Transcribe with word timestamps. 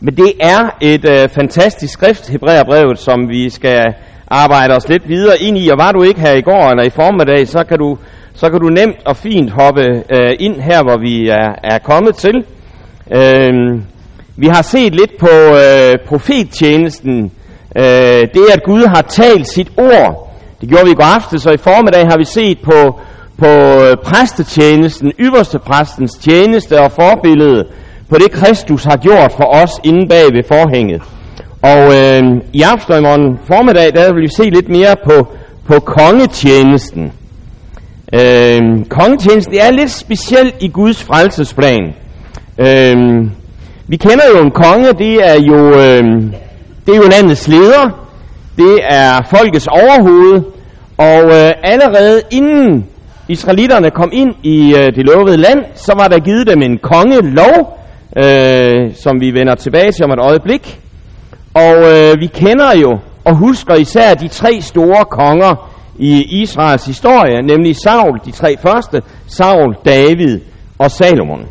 Men 0.00 0.16
det 0.16 0.32
er 0.40 0.76
et 0.80 1.04
øh, 1.04 1.28
fantastisk 1.28 1.92
skrift, 1.92 2.30
Hebræerbrevet, 2.30 2.98
som 2.98 3.28
vi 3.28 3.50
skal 3.50 3.94
arbejde 4.28 4.74
os 4.74 4.88
lidt 4.88 5.08
videre 5.08 5.42
ind 5.42 5.58
i. 5.58 5.68
Og 5.68 5.78
var 5.78 5.92
du 5.92 6.02
ikke 6.02 6.20
her 6.20 6.32
i 6.32 6.40
går 6.40 6.70
eller 6.70 6.84
i 6.84 6.90
formiddag, 6.90 7.48
så 7.48 7.64
kan 7.64 7.78
du, 7.78 7.98
så 8.34 8.50
kan 8.50 8.60
du 8.60 8.68
nemt 8.68 8.96
og 9.06 9.16
fint 9.16 9.50
hoppe 9.50 9.82
øh, 10.10 10.36
ind 10.38 10.60
her, 10.60 10.82
hvor 10.82 11.00
vi 11.00 11.28
er, 11.28 11.48
er 11.64 11.78
kommet 11.78 12.16
til. 12.16 12.44
Øh, 13.16 13.52
vi 14.36 14.46
har 14.46 14.62
set 14.62 14.94
lidt 14.94 15.18
på 15.20 15.28
øh, 15.28 15.94
profettjenesten. 16.06 17.32
Øh, 17.76 17.82
det, 18.34 18.46
at 18.54 18.62
Gud 18.64 18.86
har 18.86 19.02
talt 19.02 19.48
sit 19.48 19.72
ord. 19.76 20.34
Det 20.60 20.68
gjorde 20.68 20.84
vi 20.84 20.90
i 20.90 20.94
går 20.94 21.14
aftes, 21.14 21.42
så 21.42 21.50
i 21.50 21.56
formiddag 21.56 22.06
har 22.06 22.18
vi 22.18 22.24
set 22.24 22.58
på, 22.64 23.00
på 23.38 23.46
øh, 23.84 23.96
præstetjenesten, 24.04 25.12
ypperste 25.20 25.58
præstens 25.58 26.12
tjeneste 26.12 26.80
og 26.80 26.92
forbillede 26.92 27.64
på 28.10 28.16
det, 28.18 28.30
Kristus 28.30 28.84
har 28.84 28.96
gjort 28.96 29.32
for 29.32 29.44
os 29.44 29.70
inde 29.84 30.08
bag 30.08 30.24
ved 30.32 30.42
forhænget. 30.48 31.02
Og 31.62 31.80
øh, 31.96 32.22
i 32.52 32.62
aften 32.62 32.92
og 32.92 32.98
i 32.98 33.02
morgen 33.02 33.38
formiddag, 33.44 33.94
der 33.94 34.12
vil 34.12 34.22
vi 34.22 34.28
se 34.28 34.42
lidt 34.42 34.68
mere 34.68 34.96
på, 35.04 35.28
på 35.68 35.80
kongetjenesten. 35.80 37.12
Øh, 38.12 38.60
kongetjenesten 38.88 39.54
det 39.54 39.62
er 39.62 39.70
lidt 39.70 39.90
specielt 39.90 40.54
i 40.60 40.68
Guds 40.68 41.02
frelsesplan. 41.04 41.94
Øh, 42.58 42.96
vi 43.88 43.96
kender 43.96 44.24
jo 44.36 44.44
en 44.44 44.50
konge, 44.50 44.92
det 44.92 45.28
er 45.30 45.40
jo, 45.42 45.68
øh, 45.68 46.04
det 46.86 46.94
er 46.94 46.96
jo 46.96 47.08
landets 47.10 47.48
leder, 47.48 48.06
det 48.56 48.78
er 48.88 49.22
folkets 49.30 49.66
overhoved, 49.66 50.42
og 50.98 51.24
øh, 51.24 51.52
allerede 51.62 52.22
inden 52.30 52.86
israelitterne 53.28 53.90
kom 53.90 54.10
ind 54.12 54.34
i 54.42 54.74
øh, 54.74 54.96
det 54.96 55.06
lovede 55.06 55.36
land, 55.36 55.64
så 55.74 55.94
var 55.96 56.08
der 56.08 56.18
givet 56.18 56.46
dem 56.46 56.62
en 56.62 56.78
kongelov, 56.78 57.78
øh, 58.16 58.94
som 58.94 59.20
vi 59.20 59.30
vender 59.30 59.54
tilbage 59.54 59.92
til 59.92 60.04
om 60.04 60.10
et 60.10 60.18
øjeblik. 60.18 60.80
Og 61.54 61.76
øh, 61.76 62.20
vi 62.20 62.26
kender 62.26 62.76
jo 62.76 62.98
og 63.24 63.36
husker 63.36 63.74
især 63.74 64.14
de 64.14 64.28
tre 64.28 64.60
store 64.60 65.04
konger 65.04 65.72
i 65.98 66.42
Israels 66.42 66.86
historie, 66.86 67.42
nemlig 67.42 67.76
Saul, 67.76 68.20
de 68.24 68.30
tre 68.30 68.56
første, 68.62 69.02
Saul, 69.26 69.76
David 69.84 70.40
og 70.78 70.90
Salomon. 70.90 71.46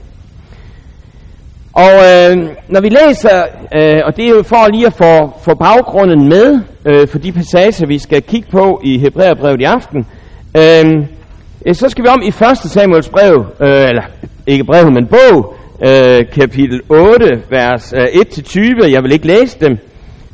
Og 1.74 1.92
øh, 1.92 2.38
når 2.70 2.82
vi 2.82 2.90
læser, 2.90 3.44
øh, 3.76 4.02
og 4.06 4.16
det 4.18 4.26
er 4.26 4.30
jo 4.30 4.44
for 4.44 4.72
lige 4.72 4.88
at 4.88 4.94
få, 4.94 5.40
få 5.42 5.56
baggrunden 5.56 6.30
med 6.30 6.60
øh, 6.86 7.08
for 7.08 7.20
de 7.20 7.32
passager, 7.32 7.88
vi 7.88 8.00
skal 8.00 8.22
kigge 8.22 8.52
på 8.52 8.82
i 8.84 8.98
Hebræerbrevet 9.00 9.62
i 9.62 9.64
aften, 9.64 10.06
øh, 10.58 10.86
så 11.74 11.90
skal 11.90 12.04
vi 12.04 12.10
om 12.10 12.22
i 12.22 12.28
1. 12.28 12.58
Samuels 12.58 13.10
brev, 13.10 13.46
øh, 13.62 13.90
eller 13.90 14.04
ikke 14.48 14.64
brev, 14.64 14.92
men 14.92 15.08
bog, 15.08 15.55
øh, 15.82 16.26
kapitel 16.34 16.82
8, 16.90 17.42
vers 17.50 17.94
øh, 17.94 18.06
1-20. 18.06 18.92
Jeg 18.92 19.04
vil 19.04 19.12
ikke 19.12 19.28
læse 19.28 19.60
dem. 19.60 19.78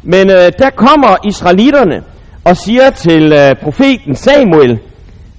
Men 0.04 0.30
øh, 0.30 0.52
der 0.60 0.70
kommer 0.76 1.28
israelitterne 1.28 2.02
og 2.46 2.58
siger 2.58 2.90
til 2.90 3.34
øh, 3.34 3.56
profeten 3.56 4.16
Samuel, 4.16 4.80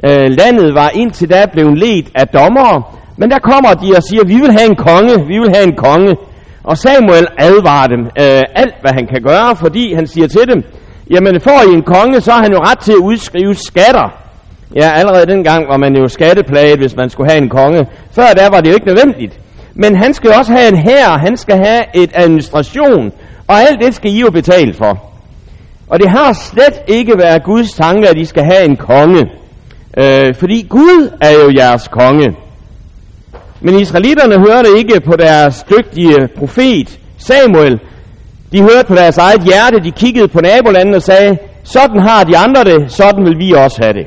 øh, 0.05 0.31
landet 0.31 0.75
var 0.75 0.91
indtil 0.94 1.31
da 1.31 1.47
blevet 1.53 1.78
ledt 1.78 2.06
af 2.14 2.28
dommere, 2.28 2.83
men 3.17 3.31
der 3.31 3.39
kommer 3.39 3.75
de 3.75 3.97
og 3.97 4.03
siger, 4.03 4.25
vi 4.25 4.34
vil 4.34 4.53
have 4.53 4.70
en 4.70 4.77
konge, 4.77 5.27
vi 5.27 5.39
vil 5.39 5.50
have 5.55 5.67
en 5.67 5.77
konge. 5.77 6.16
Og 6.64 6.78
Samuel 6.78 7.27
advarer 7.39 7.87
dem 7.87 8.00
øh, 8.00 8.42
alt, 8.55 8.75
hvad 8.81 8.92
han 8.94 9.06
kan 9.06 9.22
gøre, 9.22 9.56
fordi 9.56 9.94
han 9.94 10.06
siger 10.06 10.28
til 10.28 10.48
dem, 10.53 10.62
jamen 11.11 11.41
får 11.41 11.70
I 11.70 11.75
en 11.75 11.83
konge, 11.83 12.20
så 12.20 12.33
har 12.33 12.42
han 12.42 12.53
jo 12.53 12.59
ret 12.59 12.78
til 12.78 12.92
at 12.92 12.98
udskrive 12.98 13.55
skatter. 13.55 14.09
Ja, 14.77 14.91
allerede 14.91 15.27
dengang 15.27 15.69
var 15.69 15.77
man 15.77 15.97
jo 15.97 16.09
skatteplaget, 16.09 16.78
hvis 16.78 16.97
man 16.97 17.11
skulle 17.11 17.31
have 17.31 17.42
en 17.42 17.48
konge. 17.48 17.87
Før 18.11 18.33
der 18.37 18.50
var 18.50 18.61
det 18.61 18.69
jo 18.69 18.75
ikke 18.75 18.87
nødvendigt. 18.87 19.39
Men 19.75 19.97
han 19.97 20.15
skal 20.15 20.31
også 20.31 20.53
have 20.53 20.69
en 20.69 20.78
hær, 20.78 21.19
han 21.19 21.37
skal 21.37 21.56
have 21.56 21.83
et 21.95 22.11
administration, 22.15 23.12
og 23.47 23.61
alt 23.61 23.81
det 23.81 23.95
skal 23.95 24.11
I 24.11 24.20
jo 24.20 24.31
betale 24.31 24.75
for. 24.75 25.12
Og 25.89 26.01
det 26.01 26.11
har 26.11 26.33
slet 26.33 26.83
ikke 26.87 27.19
været 27.19 27.42
Guds 27.45 27.75
tanke, 27.75 28.09
at 28.09 28.17
I 28.17 28.25
skal 28.25 28.45
have 28.45 28.65
en 28.65 28.77
konge. 28.77 29.31
Øh, 29.98 30.34
fordi 30.34 30.66
Gud 30.69 31.10
er 31.21 31.31
jo 31.31 31.53
jeres 31.56 31.88
konge. 31.88 32.37
Men 33.60 33.78
israelitterne 33.78 34.38
hørte 34.38 34.69
ikke 34.78 35.00
på 35.00 35.16
deres 35.16 35.66
dygtige 35.71 36.28
profet 36.39 36.99
Samuel. 37.19 37.81
De 38.53 38.62
hørte 38.62 38.84
på 38.89 38.94
deres 38.94 39.19
eget 39.19 39.43
hjerte, 39.43 39.84
de 39.84 39.91
kiggede 39.91 40.28
på 40.28 40.41
nabolandene 40.41 40.97
og 40.97 41.03
sagde, 41.03 41.39
sådan 41.62 42.00
har 42.00 42.25
de 42.25 42.37
andre 42.37 42.65
det, 42.65 42.93
sådan 42.93 43.25
vil 43.25 43.39
vi 43.39 43.53
også 43.53 43.78
have 43.83 43.93
det. 43.93 44.06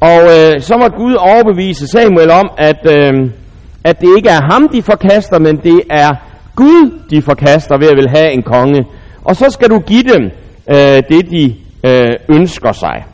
Og 0.00 0.22
øh, 0.22 0.60
så 0.60 0.76
må 0.76 0.88
Gud 0.88 1.14
overbevise 1.14 1.86
Samuel 1.86 2.30
om, 2.30 2.50
at, 2.58 2.86
øh, 2.90 3.30
at 3.86 4.00
det 4.00 4.16
ikke 4.16 4.28
er 4.28 4.52
ham, 4.52 4.68
de 4.68 4.82
forkaster, 4.82 5.38
men 5.38 5.56
det 5.56 5.80
er 5.90 6.10
Gud, 6.56 7.00
de 7.10 7.22
forkaster 7.22 7.78
ved 7.78 7.88
at 7.88 7.96
vil 7.96 8.08
have 8.08 8.32
en 8.32 8.42
konge. 8.42 8.86
Og 9.24 9.36
så 9.36 9.50
skal 9.50 9.70
du 9.70 9.78
give 9.78 10.02
dem 10.02 10.22
øh, 10.70 11.02
det, 11.08 11.30
de 11.30 11.54
øh, 11.84 12.14
ønsker 12.28 12.72
sig. 12.72 13.04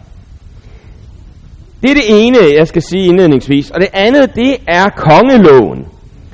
Det 1.82 1.91
er 1.91 1.94
det 1.94 2.05
ene, 2.09 2.38
jeg 2.59 2.69
skal 2.69 2.82
sige 2.82 3.06
indledningsvis. 3.06 3.71
Og 3.71 3.81
det 3.81 3.88
andet, 3.93 4.34
det 4.34 4.56
er 4.66 4.88
kongeloven. 4.88 5.87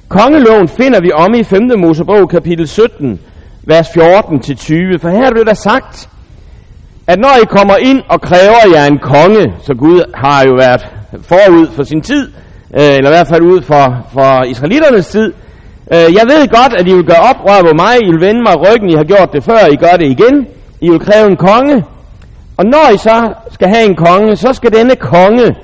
Kongeloven 0.09 0.69
finder 0.69 1.01
vi 1.01 1.11
om 1.13 1.35
i 1.35 1.45
5. 1.45 1.63
Mosebog 1.79 2.29
kapitel 2.29 2.69
17, 2.69 3.21
vers 3.63 3.89
14-20. 3.89 3.99
For 4.99 5.09
her 5.09 5.27
er 5.27 5.31
det 5.31 5.47
der 5.47 5.55
sagt, 5.55 6.09
at 7.07 7.19
når 7.19 7.43
I 7.43 7.45
kommer 7.45 7.77
ind 7.77 8.03
og 8.09 8.21
kræver 8.21 8.75
jer 8.75 8.87
en 8.87 8.99
konge, 8.99 9.53
så 9.63 9.75
Gud 9.75 10.03
har 10.15 10.45
jo 10.45 10.55
været 10.55 10.87
forud 11.23 11.67
for 11.77 11.83
sin 11.83 12.03
tid, 12.03 12.29
øh, 12.75 12.97
eller 12.97 13.11
i 13.11 13.15
hvert 13.15 13.29
fald 13.29 13.43
ud 13.43 13.63
for, 13.63 14.07
for 14.13 14.43
israeliternes 14.43 15.07
tid. 15.07 15.33
Øh, 15.93 16.15
jeg 16.19 16.25
ved 16.33 16.49
godt, 16.49 16.75
at 16.79 16.89
I 16.89 16.95
vil 16.95 17.05
gøre 17.05 17.21
oprør 17.31 17.61
på 17.63 17.75
mig, 17.77 17.95
I 18.03 18.11
vil 18.11 18.21
vende 18.21 18.43
mig 18.43 18.55
ryggen, 18.67 18.91
I 18.91 18.95
har 18.95 19.05
gjort 19.05 19.33
det 19.33 19.45
før, 19.45 19.67
I 19.73 19.77
gør 19.77 19.97
det 19.97 20.07
igen. 20.07 20.47
I 20.81 20.91
vil 20.91 21.01
kræve 21.01 21.27
en 21.27 21.37
konge. 21.37 21.85
Og 22.57 22.65
når 22.65 22.95
I 22.95 22.99
så 22.99 23.33
skal 23.51 23.69
have 23.69 23.85
en 23.85 23.97
konge, 23.97 24.37
så 24.37 24.53
skal 24.53 24.73
denne 24.73 24.97
konge, 24.97 25.57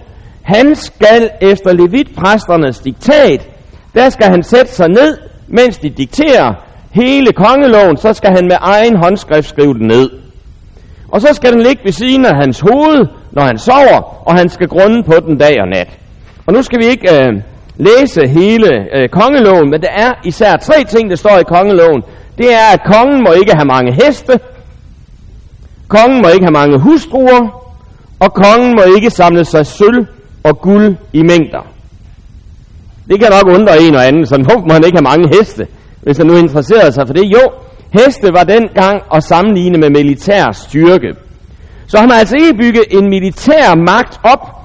han 0.42 0.74
skal 0.74 1.30
efter 1.40 1.72
levitpræsternes 1.72 2.78
diktat, 2.78 3.48
der 3.94 4.08
skal 4.10 4.26
han 4.26 4.42
sætte 4.42 4.72
sig 4.72 4.88
ned, 4.88 5.18
mens 5.48 5.78
de 5.78 5.90
dikterer 5.90 6.52
hele 6.90 7.32
kongeloven, 7.32 7.96
så 7.96 8.12
skal 8.12 8.30
han 8.30 8.44
med 8.44 8.56
egen 8.60 8.96
håndskrift 8.96 9.48
skrive 9.48 9.74
den 9.74 9.86
ned. 9.86 10.10
Og 11.08 11.20
så 11.20 11.28
skal 11.34 11.52
den 11.52 11.60
ligge 11.60 11.84
ved 11.84 11.92
siden 11.92 12.26
af 12.26 12.36
hans 12.36 12.60
hoved, 12.60 13.06
når 13.32 13.42
han 13.42 13.58
sover, 13.58 14.28
og 14.28 14.34
han 14.34 14.48
skal 14.48 14.68
grunde 14.68 15.02
på 15.02 15.14
den 15.26 15.38
dag 15.38 15.60
og 15.60 15.68
nat. 15.68 15.98
Og 16.46 16.52
nu 16.52 16.62
skal 16.62 16.78
vi 16.78 16.84
ikke 16.84 17.08
øh, 17.14 17.32
læse 17.76 18.26
hele 18.26 18.96
øh, 18.96 19.08
kongeloven, 19.08 19.70
men 19.70 19.82
der 19.82 19.90
er 19.90 20.10
især 20.24 20.56
tre 20.56 20.84
ting, 20.84 21.10
der 21.10 21.16
står 21.16 21.38
i 21.38 21.42
kongeloven. 21.42 22.02
Det 22.38 22.54
er, 22.54 22.66
at 22.72 22.80
kongen 22.84 23.24
må 23.24 23.32
ikke 23.32 23.54
have 23.54 23.66
mange 23.66 23.92
heste, 23.92 24.40
kongen 25.88 26.22
må 26.22 26.28
ikke 26.28 26.44
have 26.44 26.52
mange 26.52 26.78
hustruer, 26.78 27.72
og 28.20 28.34
kongen 28.34 28.70
må 28.70 28.94
ikke 28.96 29.10
samle 29.10 29.44
sig 29.44 29.66
sølv 29.66 30.06
og 30.44 30.60
guld 30.60 30.96
i 31.12 31.22
mængder. 31.22 31.66
Det 33.08 33.20
kan 33.20 33.30
nok 33.30 33.54
undre 33.54 33.82
en 33.82 33.94
og 33.94 34.06
anden, 34.06 34.26
så 34.26 34.36
hvorfor 34.42 34.66
må 34.66 34.72
han 34.72 34.84
ikke 34.84 34.98
have 34.98 35.18
mange 35.18 35.36
heste, 35.38 35.66
hvis 36.02 36.16
han 36.16 36.26
nu 36.26 36.36
interesserer 36.36 36.90
sig 36.90 37.06
for 37.06 37.14
det? 37.14 37.24
Jo, 37.24 37.50
Heste 37.98 38.32
var 38.32 38.44
dengang 38.44 39.02
at 39.14 39.24
sammenligne 39.24 39.78
med 39.78 39.90
militær 39.90 40.52
styrke. 40.52 41.14
Så 41.86 41.98
han 41.98 42.10
har 42.10 42.18
altså 42.18 42.36
ikke 42.36 42.54
bygget 42.54 42.84
en 42.90 43.10
militær 43.10 43.74
magt 43.74 44.20
op 44.22 44.63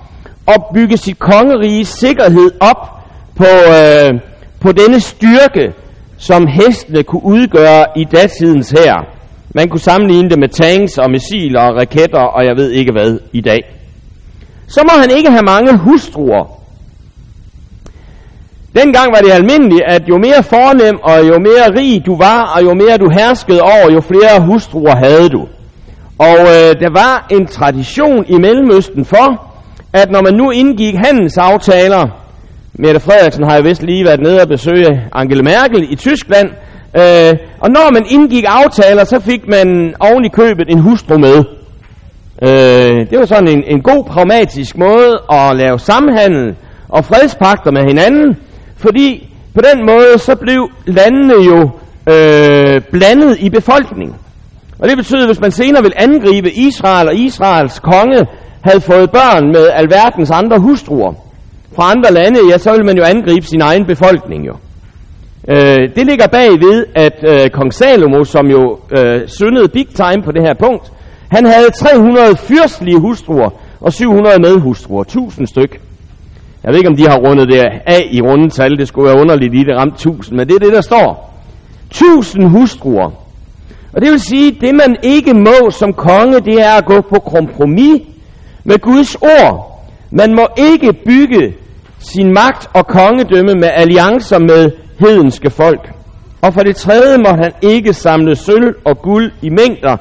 og 0.56 0.70
bygge 0.74 0.98
sit 0.98 1.20
kongerige 1.20 1.86
sikkerhed 1.86 2.52
op 2.60 3.00
på, 3.36 3.46
øh, 3.46 4.20
på 4.60 4.72
denne 4.72 5.00
styrke, 5.00 5.74
som 6.18 6.48
hestene 6.48 7.04
kunne 7.04 7.26
udgøre 7.26 7.86
i 7.96 8.04
datidens 8.04 8.70
her. 8.70 8.96
Man 9.56 9.70
kunne 9.70 9.80
sammenligne 9.80 10.30
det 10.30 10.40
med 10.40 10.50
tanks 10.50 10.98
og 10.98 11.12
missiler 11.12 11.62
og 11.62 11.76
raketter 11.76 12.20
og 12.20 12.46
jeg 12.46 12.56
ved 12.58 12.72
ikke 12.72 12.92
hvad 12.92 13.20
i 13.34 13.42
dag. 13.42 13.60
Så 14.68 14.82
må 14.84 15.02
han 15.02 15.18
ikke 15.18 15.30
have 15.32 15.44
mange 15.44 15.78
hustruer. 15.78 16.60
Dengang 18.76 19.12
var 19.16 19.22
det 19.22 19.31
almindeligt, 19.31 19.81
at 19.88 20.10
jo 20.10 20.18
mere 20.18 20.44
fornem 20.44 21.00
og 21.04 21.28
jo 21.28 21.40
mere 21.40 21.80
rig 21.80 22.06
du 22.06 22.18
var, 22.18 22.54
og 22.56 22.64
jo 22.64 22.74
mere 22.74 22.98
du 22.98 23.10
herskede 23.10 23.62
over, 23.62 23.92
jo 23.92 24.02
flere 24.02 24.45
hustruer 24.45 24.95
havde 24.95 25.30
du. 25.30 25.48
Og 26.19 26.38
øh, 26.40 26.72
der 26.81 26.90
var 26.94 27.28
en 27.31 27.48
tradition 27.48 28.25
i 28.28 28.38
Mellemøsten 28.38 29.06
for, 29.06 29.49
at 29.94 30.12
når 30.12 30.21
man 30.21 30.33
nu 30.33 30.51
indgik 30.51 30.95
handelsaftaler, 30.95 32.07
Mette 32.74 33.00
Frederiksen 33.00 33.44
har 33.44 33.57
jo 33.57 33.63
vist 33.63 33.83
lige 33.83 34.06
været 34.06 34.19
nede 34.19 34.41
og 34.41 34.47
besøge 34.47 35.01
Angela 35.13 35.41
Merkel 35.41 35.88
i 35.91 35.95
Tyskland, 35.95 36.50
øh, 36.95 37.38
og 37.59 37.69
når 37.69 37.94
man 37.94 38.06
indgik 38.09 38.44
aftaler, 38.47 39.03
så 39.03 39.19
fik 39.19 39.47
man 39.47 39.95
oven 40.00 40.25
i 40.25 40.30
købet 40.30 40.65
en 40.69 40.80
hustru 40.80 41.18
med. 41.18 41.44
Øh, 42.41 43.09
det 43.09 43.19
var 43.19 43.25
sådan 43.25 43.47
en, 43.47 43.63
en 43.68 43.81
god 43.81 44.03
pragmatisk 44.03 44.77
måde 44.77 45.19
at 45.31 45.56
lave 45.56 45.80
samhandel 45.80 46.56
og 46.89 47.06
fredspakter 47.06 47.71
med 47.71 47.81
hinanden, 47.88 48.38
fordi 48.77 49.30
på 49.56 49.62
den 49.74 49.85
måde 49.85 50.18
så 50.18 50.35
blev 50.35 50.69
landene 50.85 51.33
jo 51.33 51.69
øh, 52.13 52.81
blandet 52.92 53.38
i 53.39 53.50
befolkningen. 53.50 54.15
Og 54.80 54.89
det 54.89 54.97
betyder, 54.97 55.21
at 55.21 55.27
hvis 55.27 55.42
man 55.42 55.51
senere 55.51 55.83
vil 55.83 55.94
angribe 55.95 56.51
Israel, 56.51 57.07
og 57.07 57.15
Israels 57.15 57.80
konge 57.80 58.25
havde 58.61 58.81
fået 58.81 59.11
børn 59.11 59.51
med 59.51 59.69
alverdens 59.73 60.31
andre 60.31 60.59
hustruer 60.59 61.13
fra 61.75 61.91
andre 61.91 62.11
lande, 62.13 62.39
ja, 62.51 62.57
så 62.57 62.71
vil 62.71 62.85
man 62.85 62.97
jo 62.97 63.03
angribe 63.03 63.45
sin 63.45 63.61
egen 63.61 63.85
befolkning 63.85 64.47
jo. 64.47 64.53
Øh, 65.47 65.77
det 65.95 66.06
ligger 66.06 66.27
bagved, 66.27 66.85
at 66.95 67.23
øh, 67.27 67.50
kong 67.50 67.73
Salomo, 67.73 68.23
som 68.23 68.47
jo 68.47 68.79
øh, 68.97 69.27
syndede 69.27 69.67
big 69.67 69.88
time 69.88 70.23
på 70.25 70.31
det 70.31 70.41
her 70.41 70.53
punkt, 70.59 70.91
han 71.31 71.45
havde 71.45 71.69
300 71.69 72.35
fyrstlige 72.35 73.00
hustruer 73.00 73.50
og 73.81 73.94
700 73.94 74.39
medhustruer, 74.39 75.01
1000 75.01 75.47
styk. 75.47 75.81
Jeg 76.63 76.71
ved 76.71 76.77
ikke, 76.77 76.89
om 76.89 76.95
de 76.95 77.07
har 77.07 77.17
rundet 77.17 77.47
det 77.47 77.65
af 77.85 78.07
i 78.11 78.21
rundetal, 78.21 78.77
det 78.77 78.88
skulle 78.88 79.09
være 79.09 79.21
underligt 79.21 79.53
lige 79.53 79.65
det 79.65 79.77
ramt 79.77 79.94
1000, 79.94 80.38
men 80.38 80.47
det 80.47 80.56
er 80.56 80.59
det, 80.59 80.73
der 80.73 80.81
står. 80.81 81.33
1000 81.88 82.50
hustruer. 82.50 83.11
Og 83.94 84.01
det 84.01 84.11
vil 84.11 84.19
sige, 84.19 84.51
det 84.61 84.75
man 84.75 84.95
ikke 85.03 85.33
må 85.33 85.71
som 85.71 85.94
konge, 85.94 86.39
det 86.39 86.61
er 86.61 86.71
at 86.77 86.85
gå 86.85 87.01
på 87.01 87.19
kompromis 87.19 88.01
med 88.69 88.80
Guds 88.81 89.16
ord. 89.16 89.81
Man 90.12 90.36
må 90.36 90.48
ikke 90.57 90.94
bygge 90.94 91.54
sin 92.00 92.33
magt 92.33 92.69
og 92.74 92.88
kongedømme 92.88 93.54
med 93.54 93.69
alliancer 93.74 94.39
med 94.39 94.71
hedenske 95.00 95.50
folk. 95.50 95.89
Og 96.42 96.54
for 96.54 96.62
det 96.62 96.75
tredje 96.75 97.18
må 97.18 97.30
han 97.30 97.51
ikke 97.62 97.94
samle 97.94 98.36
sølv 98.36 98.75
og 98.86 99.01
guld 99.01 99.31
i 99.42 99.50
mængder. 99.50 99.98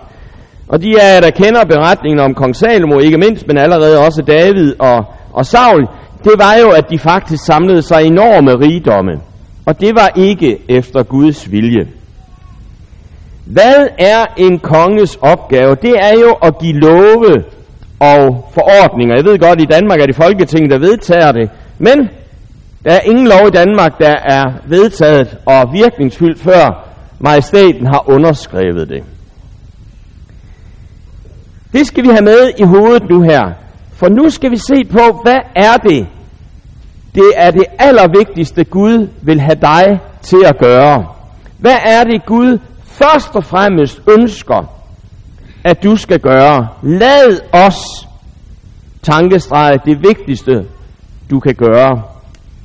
Og 0.69 0.83
de 0.83 0.91
er, 1.01 1.21
der 1.21 1.31
kender 1.31 1.65
beretningen 1.65 2.21
om 2.21 2.35
kong 2.35 2.57
Salomo, 2.57 2.99
ikke 2.99 3.19
mindst, 3.19 3.47
men 3.47 3.59
allerede 3.59 3.99
også 4.07 4.23
David 4.23 4.75
og, 4.79 5.05
og 5.33 5.47
Saul, 5.47 5.87
det 6.25 6.33
var 6.39 6.55
jo, 6.61 6.71
at 6.71 6.91
de 6.91 6.99
faktisk 6.99 7.45
samlede 7.45 7.83
sig 7.83 8.05
enorme 8.05 8.51
rigdomme. 8.51 9.13
Og 9.67 9.81
det 9.81 9.95
var 9.95 10.13
ikke 10.17 10.59
efter 10.69 11.03
Guds 11.03 11.53
vilje. 11.53 11.89
Hvad 13.45 13.89
er 13.99 14.25
en 14.37 14.59
konges 14.59 15.19
opgave? 15.23 15.75
Det 15.83 15.95
er 16.01 16.13
jo 16.13 16.31
at 16.43 16.59
give 16.59 16.81
love 16.81 17.45
og 18.01 18.49
forordninger. 18.55 19.17
Jeg 19.17 19.25
ved 19.25 19.39
godt, 19.39 19.61
at 19.61 19.63
i 19.63 19.73
Danmark 19.75 20.01
er 20.01 20.07
det 20.07 20.17
Folketinget, 20.17 20.71
der 20.71 20.79
vedtager 20.79 21.33
det. 21.33 21.51
Men 21.79 22.09
der 22.85 22.93
er 22.93 23.01
ingen 23.01 23.29
lov 23.29 23.47
i 23.47 23.51
Danmark, 23.51 23.99
der 23.99 24.15
er 24.25 24.45
vedtaget 24.67 25.39
og 25.47 25.73
virkningsfyldt, 25.73 26.41
før 26.41 26.89
majestæten 27.19 27.87
har 27.87 28.11
underskrevet 28.11 28.89
det. 28.89 29.05
Det 31.73 31.87
skal 31.87 32.05
vi 32.05 32.09
have 32.09 32.25
med 32.25 32.53
i 32.59 32.63
hovedet 32.63 33.11
nu 33.11 33.23
her. 33.23 33.53
For 33.93 34.09
nu 34.09 34.31
skal 34.31 34.51
vi 34.51 34.57
se 34.57 34.85
på, 34.85 35.21
hvad 35.25 35.39
er 35.57 35.77
det? 35.77 36.07
Det 37.15 37.33
er 37.37 37.51
det 37.51 37.65
allervigtigste, 37.79 38.65
Gud 38.65 39.09
vil 39.23 39.41
have 39.41 39.59
dig 39.61 40.01
til 40.23 40.45
at 40.47 40.59
gøre. 40.59 41.07
Hvad 41.59 41.77
er 41.87 42.05
det, 42.05 42.27
Gud 42.27 42.59
først 42.85 43.37
og 43.37 43.45
fremmest 43.45 44.01
ønsker, 44.19 44.78
at 45.69 45.83
du 45.83 45.97
skal 45.97 46.21
gøre? 46.21 46.69
Lad 46.83 47.41
os 47.53 48.09
tankestrege 49.03 49.79
det 49.85 50.03
vigtigste, 50.03 50.67
du 51.31 51.41
kan 51.41 51.55
gøre. 51.55 52.03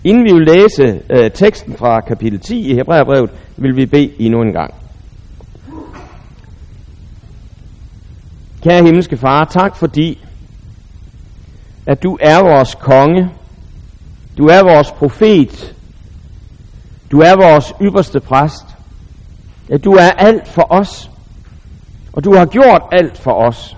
Inden 0.03 0.23
vi 0.23 0.33
vil 0.33 0.47
læse 0.47 1.01
øh, 1.09 1.31
teksten 1.31 1.77
fra 1.77 2.01
kapitel 2.01 2.39
10 2.39 2.71
i 2.71 2.75
Hebræerbrevet, 2.75 3.29
vil 3.57 3.75
vi 3.75 3.85
bede 3.85 4.11
endnu 4.19 4.41
en 4.41 4.53
gang. 4.53 4.73
Kære 8.63 8.83
himmelske 8.83 9.17
far, 9.17 9.45
tak 9.45 9.75
fordi, 9.75 10.25
at 11.85 12.03
du 12.03 12.17
er 12.21 12.43
vores 12.43 12.75
konge, 12.75 13.29
du 14.37 14.45
er 14.47 14.63
vores 14.63 14.91
profet, 14.91 15.75
du 17.11 17.19
er 17.19 17.35
vores 17.35 17.73
ypperste 17.81 18.19
præst, 18.19 18.65
at 19.69 19.83
du 19.83 19.91
er 19.91 20.09
alt 20.09 20.47
for 20.47 20.67
os, 20.69 21.09
og 22.13 22.23
du 22.23 22.35
har 22.35 22.45
gjort 22.45 22.81
alt 22.91 23.17
for 23.17 23.31
os. 23.31 23.77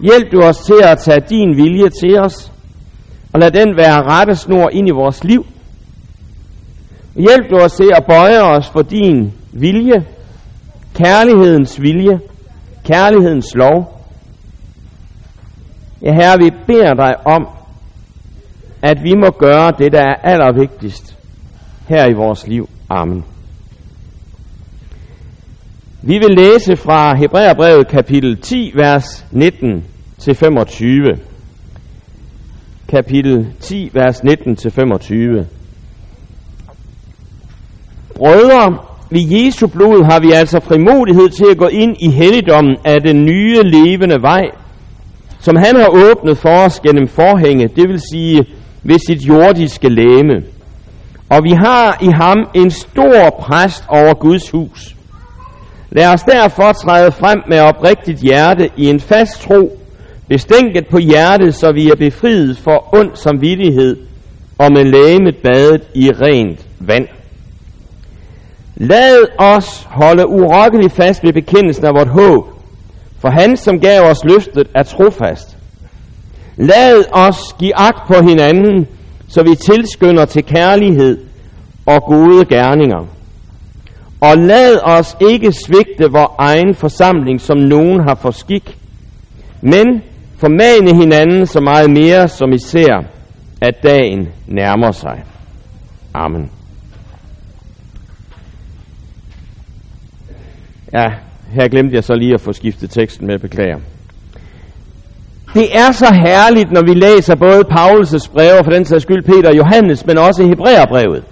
Hjælp 0.00 0.32
du 0.32 0.42
os 0.42 0.58
til 0.58 0.82
at 0.84 0.98
tage 0.98 1.20
din 1.20 1.56
vilje 1.56 1.90
til 1.90 2.20
os, 2.20 2.52
og 3.32 3.40
lad 3.40 3.50
den 3.50 3.76
være 3.76 4.02
rettesnor 4.02 4.68
ind 4.68 4.88
i 4.88 4.90
vores 4.90 5.24
liv. 5.24 5.46
Hjælp 7.14 7.50
du 7.50 7.56
os 7.56 7.72
til 7.72 7.90
at 7.96 8.04
bøje 8.06 8.40
os 8.42 8.68
for 8.68 8.82
din 8.82 9.32
vilje, 9.52 10.06
kærlighedens 10.94 11.82
vilje, 11.82 12.20
kærlighedens 12.84 13.54
lov. 13.54 14.06
Ja, 16.02 16.12
Herre, 16.12 16.38
vi 16.38 16.50
beder 16.66 16.94
dig 16.94 17.26
om, 17.26 17.48
at 18.82 18.98
vi 19.02 19.14
må 19.14 19.30
gøre 19.30 19.72
det, 19.78 19.92
der 19.92 20.00
er 20.00 20.14
allervigtigst 20.14 21.16
her 21.88 22.08
i 22.08 22.12
vores 22.12 22.46
liv. 22.46 22.68
Amen. 22.88 23.24
Vi 26.02 26.18
vil 26.18 26.36
læse 26.36 26.76
fra 26.76 27.16
Hebræerbrevet 27.16 27.88
kapitel 27.88 28.36
10, 28.36 28.72
vers 28.74 29.26
19 29.30 29.84
til 30.18 30.34
25. 30.34 31.06
Kapitel 32.88 33.46
10, 33.60 33.90
vers 33.92 34.24
19 34.24 34.56
til 34.56 34.70
25. 34.70 35.46
Brødre, 38.14 38.78
ved 39.10 39.20
Jesu 39.30 39.66
blod 39.66 40.04
har 40.04 40.20
vi 40.20 40.32
altså 40.32 40.60
frimodighed 40.60 41.28
til 41.28 41.46
at 41.50 41.58
gå 41.58 41.66
ind 41.66 41.96
i 42.00 42.10
helligdommen 42.10 42.76
af 42.84 43.00
den 43.00 43.24
nye 43.24 43.62
levende 43.62 44.22
vej, 44.22 44.50
som 45.40 45.56
han 45.56 45.76
har 45.76 45.88
åbnet 45.88 46.38
for 46.38 46.64
os 46.64 46.80
gennem 46.80 47.08
forhænge, 47.08 47.68
det 47.68 47.88
vil 47.88 48.00
sige 48.12 48.44
ved 48.82 48.98
sit 49.08 49.28
jordiske 49.28 49.88
læme. 49.88 50.42
Og 51.28 51.44
vi 51.44 51.50
har 51.50 51.98
i 52.02 52.08
ham 52.08 52.48
en 52.54 52.70
stor 52.70 53.30
præst 53.40 53.84
over 53.88 54.14
Guds 54.14 54.50
hus. 54.50 54.96
Lad 55.92 56.06
os 56.06 56.22
derfor 56.22 56.72
træde 56.72 57.12
frem 57.12 57.42
med 57.48 57.60
oprigtigt 57.60 58.20
hjerte 58.20 58.70
i 58.76 58.90
en 58.90 59.00
fast 59.00 59.40
tro, 59.40 59.78
bestænket 60.28 60.86
på 60.86 60.98
hjertet, 60.98 61.54
så 61.54 61.72
vi 61.72 61.90
er 61.90 61.96
befriet 61.96 62.58
for 62.58 62.94
ond 62.94 63.10
samvittighed 63.14 63.96
og 64.58 64.72
med 64.72 64.84
lægemet 64.84 65.36
badet 65.36 65.82
i 65.94 66.10
rent 66.10 66.66
vand. 66.80 67.06
Lad 68.76 69.26
os 69.38 69.86
holde 69.90 70.26
urokkeligt 70.26 70.92
fast 70.92 71.24
ved 71.24 71.32
bekendelsen 71.32 71.84
af 71.84 71.94
vort 71.94 72.08
håb, 72.08 72.44
for 73.18 73.28
han, 73.28 73.56
som 73.56 73.80
gav 73.80 74.02
os 74.02 74.24
løftet, 74.24 74.68
er 74.74 74.82
trofast. 74.82 75.56
Lad 76.56 77.04
os 77.12 77.38
give 77.58 77.76
agt 77.76 78.06
på 78.06 78.22
hinanden, 78.28 78.86
så 79.28 79.42
vi 79.42 79.54
tilskynder 79.54 80.24
til 80.24 80.44
kærlighed 80.44 81.18
og 81.86 82.02
gode 82.02 82.44
gerninger. 82.44 83.06
Og 84.20 84.38
lad 84.38 84.76
os 84.82 85.16
ikke 85.20 85.52
svigte 85.52 86.12
vor 86.12 86.34
egen 86.38 86.74
forsamling, 86.74 87.40
som 87.40 87.58
nogen 87.58 88.00
har 88.08 88.14
for 88.14 88.30
skik, 88.30 88.78
men 89.60 90.02
formane 90.38 90.94
hinanden 90.94 91.46
så 91.46 91.60
meget 91.60 91.90
mere, 91.90 92.28
som 92.28 92.52
I 92.52 92.58
ser, 92.58 93.02
at 93.60 93.82
dagen 93.82 94.28
nærmer 94.46 94.92
sig. 94.92 95.24
Amen. 96.14 96.50
Ja, 100.92 101.06
her 101.52 101.68
glemte 101.68 101.94
jeg 101.94 102.04
så 102.04 102.14
lige 102.14 102.34
at 102.34 102.40
få 102.40 102.52
skiftet 102.52 102.90
teksten 102.90 103.26
med, 103.26 103.38
beklager. 103.38 103.78
Det 105.54 105.76
er 105.76 105.92
så 105.92 106.14
herligt, 106.14 106.72
når 106.72 106.82
vi 106.82 106.94
læser 106.94 107.34
både 107.34 107.60
Paulus' 107.60 108.32
brev, 108.32 108.58
og 108.58 108.64
for 108.64 108.72
den 108.72 108.84
sags 108.84 109.02
skyld 109.02 109.22
Peter 109.24 109.48
og 109.48 109.56
Johannes, 109.56 110.06
men 110.06 110.18
også 110.18 110.46
Hebræerbrevet. 110.46 111.24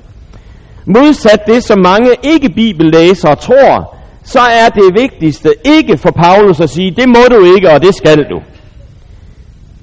Modsat 0.89 1.47
det, 1.47 1.65
som 1.65 1.79
mange 1.79 2.11
ikke-bibellæsere 2.23 3.37
tror, 3.37 3.97
så 4.25 4.41
er 4.41 4.69
det 4.69 4.95
vigtigste 4.95 5.55
ikke 5.65 5.99
for 5.99 6.11
Paulus 6.11 6.61
at 6.61 6.71
sige, 6.71 6.91
det 6.91 7.09
må 7.09 7.21
du 7.31 7.55
ikke, 7.55 7.71
og 7.71 7.83
det 7.83 7.95
skal 7.95 8.17
du. 8.31 8.41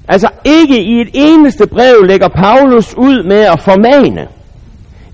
Altså 0.08 0.28
ikke 0.44 0.82
i 0.82 1.00
et 1.00 1.08
eneste 1.14 1.66
brev 1.66 2.02
lægger 2.04 2.28
Paulus 2.28 2.94
ud 2.94 3.28
med 3.28 3.40
at 3.40 3.60
formane. 3.60 4.28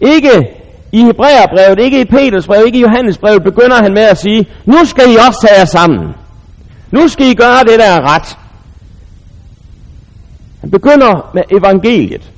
Ikke 0.01 0.49
i 0.93 1.03
Hebræerbrevet, 1.03 1.79
ikke 1.79 2.01
i 2.01 2.05
Peters 2.05 2.47
brev, 2.47 2.67
ikke 2.67 2.79
i 2.79 2.83
Johannesbrev, 2.83 3.41
begynder 3.41 3.83
han 3.83 3.93
med 3.93 4.03
at 4.03 4.19
sige, 4.19 4.47
nu 4.65 4.85
skal 4.85 5.05
I 5.13 5.17
også 5.17 5.47
tage 5.47 5.59
jer 5.59 5.65
sammen. 5.65 6.15
Nu 6.91 7.09
skal 7.09 7.27
I 7.27 7.35
gøre 7.35 7.65
det, 7.65 7.79
der 7.79 7.87
er 7.87 8.15
ret. 8.15 8.39
Han 10.61 10.71
begynder 10.71 11.31
med 11.35 11.43
evangeliet. 11.51 12.32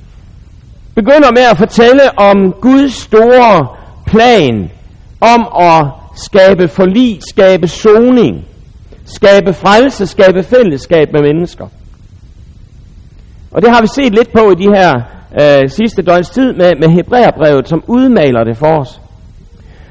Begynder 0.95 1.31
med 1.31 1.41
at 1.51 1.57
fortælle 1.57 2.19
om 2.19 2.53
Guds 2.61 2.93
store 2.93 3.67
plan 4.05 4.71
om 5.21 5.47
at 5.59 5.87
skabe 6.15 6.67
forlig, 6.67 7.19
skabe 7.29 7.67
soning, 7.67 8.45
skabe 9.05 9.53
frelse, 9.53 10.07
skabe 10.07 10.43
fællesskab 10.43 11.13
med 11.13 11.21
mennesker. 11.21 11.67
Og 13.51 13.61
det 13.61 13.69
har 13.69 13.81
vi 13.81 13.87
set 13.87 14.13
lidt 14.13 14.33
på 14.33 14.51
i 14.51 14.55
de 14.55 14.69
her 14.75 15.01
øh, 15.41 15.69
sidste 15.69 16.01
døgns 16.01 16.29
tid 16.29 16.53
med, 16.53 16.71
med 16.79 16.89
Hebræerbrevet, 16.89 17.69
som 17.69 17.83
udmaler 17.87 18.43
det 18.43 18.57
for 18.57 18.79
os. 18.79 19.01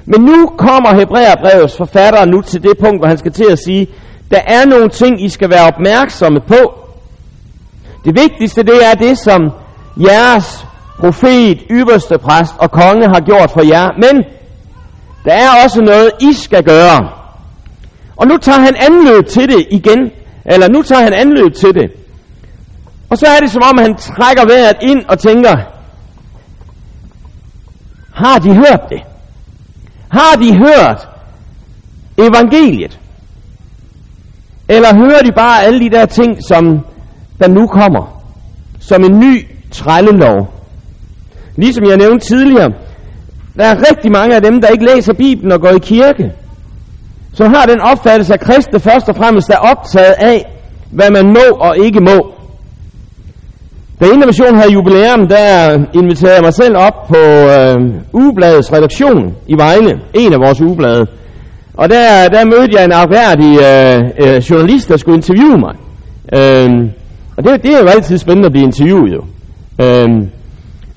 Men 0.04 0.20
nu 0.20 0.46
kommer 0.46 0.94
Hebræerbrevets 0.94 1.76
forfatter 1.76 2.25
nu 2.25 2.40
til 2.40 2.62
det 2.62 2.78
punkt, 2.80 3.00
hvor 3.00 3.08
han 3.08 3.18
skal 3.18 3.32
til 3.32 3.46
at 3.50 3.58
sige, 3.58 3.87
der 4.30 4.40
er 4.46 4.66
nogle 4.66 4.88
ting, 4.88 5.25
I 5.25 5.28
skal 5.28 5.50
være 5.50 5.66
opmærksomme 5.66 6.40
på. 6.40 6.78
Det 8.04 8.20
vigtigste, 8.23 8.62
det 8.62 8.87
er 8.90 8.94
det, 8.94 9.18
som 9.18 9.50
jeres 9.96 10.66
profet, 10.98 11.62
ypperste 11.70 12.18
præst 12.18 12.54
og 12.58 12.70
konge 12.70 13.08
har 13.08 13.20
gjort 13.20 13.50
for 13.50 13.62
jer. 13.62 13.88
Men 13.96 14.24
der 15.24 15.32
er 15.32 15.64
også 15.64 15.80
noget, 15.80 16.10
I 16.20 16.32
skal 16.32 16.64
gøre. 16.64 17.08
Og 18.16 18.26
nu 18.26 18.36
tager 18.36 18.60
han 18.60 18.76
anløb 18.76 19.26
til 19.26 19.48
det 19.48 19.66
igen. 19.70 20.10
Eller 20.44 20.68
nu 20.68 20.82
tager 20.82 21.02
han 21.02 21.12
anløb 21.12 21.54
til 21.54 21.74
det. 21.74 21.90
Og 23.10 23.18
så 23.18 23.26
er 23.26 23.40
det 23.40 23.50
som 23.50 23.62
om, 23.70 23.78
han 23.78 23.96
trækker 23.96 24.46
vejret 24.46 24.76
ind 24.82 25.04
og 25.08 25.18
tænker, 25.18 25.56
Har 28.14 28.38
de 28.38 28.54
hørt 28.54 28.80
det? 28.88 29.00
Har 30.08 30.36
de 30.40 30.56
hørt 30.58 31.08
evangeliet? 32.18 33.00
Eller 34.68 34.94
hører 34.96 35.22
de 35.22 35.32
bare 35.32 35.62
alle 35.62 35.80
de 35.80 35.90
der 35.90 36.06
ting, 36.06 36.38
som 36.48 36.80
der 37.38 37.48
nu 37.48 37.66
kommer? 37.66 38.22
Som 38.80 39.04
en 39.04 39.18
ny 39.18 39.46
trællelov. 39.72 40.53
Ligesom 41.56 41.84
jeg 41.84 41.96
nævnte 41.96 42.26
tidligere, 42.26 42.73
der 43.56 43.64
er 43.64 43.90
rigtig 43.90 44.12
mange 44.12 44.34
af 44.34 44.42
dem, 44.42 44.61
der 44.61 44.68
ikke 44.68 44.84
læser 44.94 45.12
Bibelen 45.12 45.52
og 45.52 45.61
går 45.61 45.68
i 45.70 45.78
kirke, 45.78 46.32
som 47.32 47.54
har 47.54 47.66
den 47.66 47.80
opfattelse, 47.80 48.34
at 48.34 48.40
kristne 48.40 48.80
først 48.80 49.08
og 49.08 49.16
fremmest 49.16 49.50
er 49.50 49.56
optaget 49.56 50.14
af, 50.18 50.46
hvad 50.90 51.11
man 51.11 51.26
må 51.26 51.56
og 51.56 51.78
ikke 51.78 52.00
må. 52.00 52.34
Da 54.00 54.04
Indre 54.04 54.56
havde 54.56 54.73
jubilæum, 54.73 55.28
der 55.28 55.78
inviterede 55.94 56.34
jeg 56.34 56.42
mig 56.42 56.54
selv 56.54 56.76
op 56.76 57.06
på 57.08 57.16
øh, 57.16 57.76
ugebladets 58.12 58.73
redaktion 58.73 59.34
i 59.46 59.54
Vejle, 59.58 60.00
en 60.14 60.32
af 60.32 60.40
vores 60.40 60.61
ugeblade. 60.61 61.06
Og 61.75 61.90
der, 61.90 62.28
der 62.28 62.44
mødte 62.44 62.76
jeg 62.76 62.84
en 62.84 62.92
afværdig 62.92 63.58
øh, 63.61 64.28
øh, 64.28 64.37
journalist, 64.50 64.88
der 64.88 64.96
skulle 64.96 65.16
interviewe 65.16 65.58
mig. 65.58 65.75
Øh, 66.32 66.68
og 67.37 67.44
det, 67.44 67.62
det 67.62 67.75
er 67.75 67.80
jo 67.80 67.87
altid 67.87 68.18
spændende 68.18 68.46
at 68.46 68.52
blive 68.52 68.64
interviewet 68.64 69.12
jo. 69.12 69.25
Øh, 69.84 70.08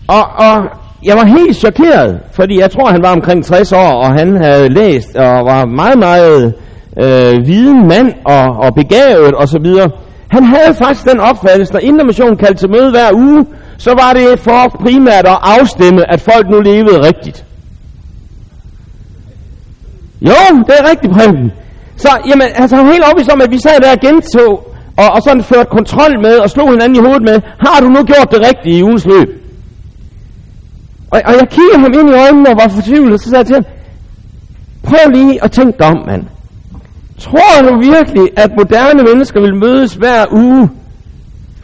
og, 0.07 0.23
og 0.37 0.55
jeg 1.03 1.15
var 1.17 1.25
helt 1.25 1.55
chokeret, 1.55 2.19
fordi 2.31 2.59
jeg 2.59 2.71
tror, 2.71 2.87
han 2.87 3.03
var 3.03 3.11
omkring 3.11 3.45
60 3.45 3.71
år, 3.71 3.91
og 4.03 4.19
han 4.19 4.43
havde 4.43 4.69
læst 4.69 5.15
og 5.15 5.45
var 5.45 5.65
meget, 5.65 5.99
meget 5.99 6.53
øh, 7.03 7.47
viden 7.47 7.87
mand 7.87 8.13
og, 8.25 8.43
og 8.43 8.75
begavet 8.75 9.33
og 9.33 9.47
så 9.47 9.59
videre. 9.59 9.89
Han 10.27 10.43
havde 10.43 10.73
faktisk 10.73 11.05
den 11.11 11.19
opfattelse, 11.19 11.73
når 11.73 11.79
Indre 11.79 12.35
kaldte 12.35 12.59
til 12.61 12.69
møde 12.69 12.91
hver 12.91 13.13
uge, 13.13 13.45
så 13.77 13.91
var 14.01 14.13
det 14.13 14.39
for 14.39 14.77
primært 14.83 15.25
at 15.27 15.37
afstemme, 15.41 16.11
at 16.13 16.21
folk 16.21 16.49
nu 16.49 16.59
levede 16.59 17.07
rigtigt. 17.07 17.45
Jo, 20.21 20.63
det 20.67 20.75
er 20.79 20.89
rigtigt, 20.89 21.13
Preben. 21.13 21.51
Så 21.95 22.09
jamen, 22.29 22.47
altså, 22.55 22.75
han 22.75 22.85
var 22.85 22.91
helt 22.91 23.03
overbevist 23.03 23.31
om, 23.31 23.41
at 23.41 23.51
vi 23.51 23.59
sad 23.59 23.81
der 23.81 23.91
og 23.91 23.99
gentog, 23.99 24.51
og, 24.97 25.07
og 25.15 25.21
sådan 25.23 25.43
førte 25.43 25.69
kontrol 25.69 26.21
med, 26.21 26.35
og 26.37 26.49
slog 26.49 26.69
hinanden 26.69 26.95
i 26.95 26.99
hovedet 26.99 27.23
med, 27.23 27.41
har 27.59 27.79
du 27.81 27.87
nu 27.87 28.03
gjort 28.03 28.31
det 28.31 28.39
rigtige 28.47 28.77
i 28.79 28.83
ugens 28.83 29.05
løb? 29.05 29.46
Og, 31.11 31.21
og 31.25 31.33
jeg 31.33 31.47
kiggede 31.49 31.79
ham 31.79 31.93
ind 31.99 32.09
i 32.09 32.13
øjnene 32.13 32.49
og 32.49 32.57
var 32.61 32.67
fortvivlet, 32.67 33.21
så 33.21 33.29
sagde 33.29 33.37
jeg 33.37 33.45
til 33.45 33.55
ham, 33.55 33.65
prøv 34.83 35.11
lige 35.11 35.43
at 35.43 35.51
tænke 35.51 35.77
dig 35.79 35.87
om, 35.87 36.03
mand. 36.07 36.23
Tror 37.19 37.69
du 37.69 37.79
virkelig, 37.79 38.29
at 38.37 38.51
moderne 38.57 39.03
mennesker 39.03 39.41
vil 39.41 39.55
mødes 39.55 39.93
hver 39.93 40.25
uge, 40.31 40.69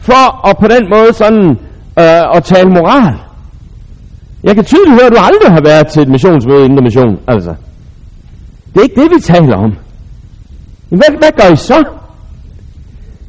for 0.00 0.48
at 0.48 0.56
på 0.58 0.68
den 0.68 0.88
måde 0.94 1.12
sådan 1.12 1.50
øh, 1.98 2.36
at 2.36 2.44
tale 2.44 2.68
moral? 2.70 3.14
Jeg 4.44 4.54
kan 4.54 4.64
tydeligt 4.64 4.94
høre, 4.94 5.06
at 5.06 5.12
du 5.12 5.18
aldrig 5.20 5.52
har 5.52 5.62
været 5.64 5.86
til 5.86 6.02
et 6.02 6.08
missionsmøde 6.08 6.64
inden 6.64 6.84
mission, 6.84 7.18
altså. 7.28 7.54
Det 8.72 8.80
er 8.80 8.82
ikke 8.82 9.00
det, 9.02 9.10
vi 9.16 9.20
taler 9.20 9.56
om. 9.56 9.70
Men 10.90 10.98
hvad, 10.98 11.18
hvad 11.18 11.32
gør 11.40 11.52
I 11.52 11.56
så? 11.56 11.84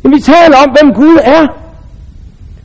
Jamen, 0.04 0.18
vi 0.18 0.22
taler 0.22 0.58
om, 0.66 0.76
hvem 0.80 0.94
Gud 0.94 1.18
er. 1.24 1.48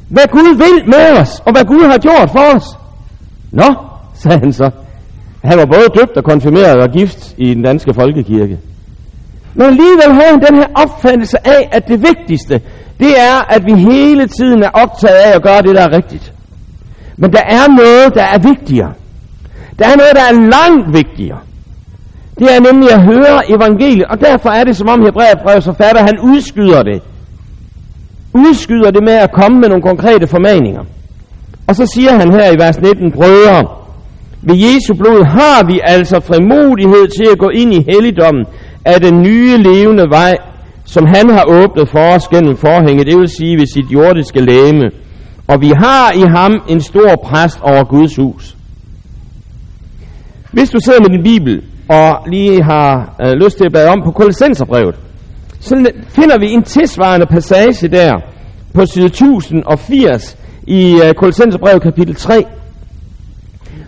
Hvad 0.09 0.29
Gud 0.33 0.57
vil 0.57 0.89
med 0.89 1.21
os, 1.21 1.43
og 1.47 1.53
hvad 1.53 1.65
Gud 1.65 1.85
har 1.91 1.99
gjort 1.99 2.31
for 2.31 2.57
os. 2.57 2.80
Nå, 3.53 3.75
sagde 4.15 4.39
han 4.39 4.53
så. 4.53 4.71
Han 5.45 5.59
var 5.59 5.67
både 5.67 5.87
døbt 5.99 6.17
og 6.17 6.25
konfirmeret 6.25 6.77
og 6.77 6.91
gift 6.91 7.35
i 7.37 7.55
den 7.55 7.63
danske 7.63 7.95
folkekirke. 7.95 8.59
Men 9.55 9.67
alligevel 9.67 10.13
har 10.13 10.31
han 10.31 10.41
den 10.49 10.57
her 10.57 10.67
opfattelse 10.75 11.47
af, 11.47 11.69
at 11.73 11.89
det 11.89 12.01
vigtigste, 12.03 12.61
det 13.01 13.21
er, 13.21 13.55
at 13.55 13.67
vi 13.67 13.73
hele 13.73 14.27
tiden 14.27 14.63
er 14.63 14.71
optaget 14.71 15.15
af 15.15 15.37
at 15.37 15.43
gøre 15.43 15.63
det, 15.63 15.75
der 15.77 15.83
er 15.83 15.97
rigtigt. 15.97 16.33
Men 17.17 17.33
der 17.33 17.43
er 17.43 17.69
noget, 17.69 18.15
der 18.15 18.23
er 18.23 18.39
vigtigere. 18.39 18.93
Der 19.79 19.85
er 19.85 19.97
noget, 19.97 20.13
der 20.15 20.23
er 20.31 20.51
langt 20.51 20.97
vigtigere. 20.97 21.39
Det 22.39 22.57
er 22.57 22.73
nemlig 22.73 22.93
at 22.93 23.03
høre 23.03 23.51
evangeliet, 23.51 24.05
og 24.05 24.21
derfor 24.21 24.51
er 24.51 24.65
det 24.65 24.77
som 24.77 24.89
om 24.89 25.03
Hebræerbrevets 25.03 25.67
forfatter, 25.67 26.03
han 26.03 26.19
udskyder 26.19 26.83
det. 26.83 27.03
Udskyder 28.35 28.91
det 28.91 29.03
med 29.03 29.13
at 29.13 29.33
komme 29.33 29.61
med 29.61 29.69
nogle 29.69 29.83
konkrete 29.83 30.27
formaninger. 30.27 30.85
Og 31.71 31.77
så 31.77 31.87
siger 31.95 32.13
han 32.21 32.33
her 32.33 32.53
i 32.53 32.59
vers 32.59 32.79
19, 32.81 33.13
brødre, 33.13 33.59
ved 34.43 34.57
Jesu 34.57 34.95
blod 34.95 35.25
har 35.25 35.67
vi 35.67 35.81
altså 35.85 36.21
frimodighed 36.21 37.09
til 37.09 37.27
at 37.33 37.39
gå 37.39 37.49
ind 37.49 37.75
i 37.75 37.85
helligdommen 37.91 38.45
af 38.85 39.01
den 39.01 39.23
nye 39.23 39.57
levende 39.57 40.07
vej, 40.11 40.37
som 40.85 41.07
han 41.07 41.31
har 41.31 41.45
åbnet 41.45 41.89
for 41.89 42.15
os 42.15 42.29
gennem 42.29 42.57
forhænget, 42.57 43.07
det 43.07 43.19
vil 43.19 43.29
sige 43.29 43.57
ved 43.57 43.67
sit 43.67 43.91
jordiske 43.93 44.41
læme. 44.41 44.91
Og 45.47 45.61
vi 45.61 45.69
har 45.69 46.13
i 46.13 46.25
ham 46.37 46.53
en 46.69 46.81
stor 46.81 47.17
præst 47.25 47.61
over 47.63 47.85
Guds 47.85 48.17
hus. 48.17 48.57
Hvis 50.53 50.71
du 50.71 50.79
sidder 50.85 51.01
med 51.01 51.09
din 51.09 51.23
bibel 51.23 51.63
og 51.89 52.19
lige 52.27 52.63
har 52.63 53.15
øh, 53.25 53.33
lyst 53.33 53.57
til 53.57 53.65
at 53.65 53.73
bladre 53.73 53.93
om 53.93 54.03
på 54.05 54.11
Kolossenserbrevet, 54.11 54.95
så 55.61 55.93
finder 56.09 56.39
vi 56.39 56.51
en 56.51 56.63
tilsvarende 56.63 57.27
passage 57.27 57.89
der 57.89 58.13
på 58.75 58.87
side 58.87 59.07
1080 59.07 60.37
i 60.67 60.95
uh, 60.95 61.11
Kolossenserbrevet 61.17 61.83
kapitel 61.83 62.15
3. 62.15 62.47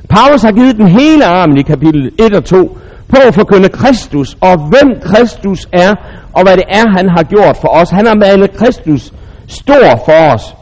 Paulus 0.08 0.42
har 0.42 0.52
givet 0.52 0.76
den 0.76 0.88
hele 0.88 1.24
armen 1.24 1.56
i 1.56 1.62
kapitel 1.62 2.10
1 2.18 2.34
og 2.34 2.44
2 2.44 2.78
på 3.08 3.16
at 3.28 3.34
forkynde 3.34 3.68
Kristus, 3.68 4.36
og 4.40 4.58
hvem 4.68 5.00
Kristus 5.02 5.68
er, 5.72 5.94
og 6.32 6.42
hvad 6.42 6.56
det 6.56 6.64
er, 6.68 6.84
han 6.96 7.08
har 7.08 7.22
gjort 7.22 7.56
for 7.56 7.68
os. 7.68 7.90
Han 7.90 8.06
har 8.06 8.14
malet 8.14 8.56
Kristus 8.56 9.12
stor 9.46 10.02
for 10.04 10.34
os. 10.34 10.54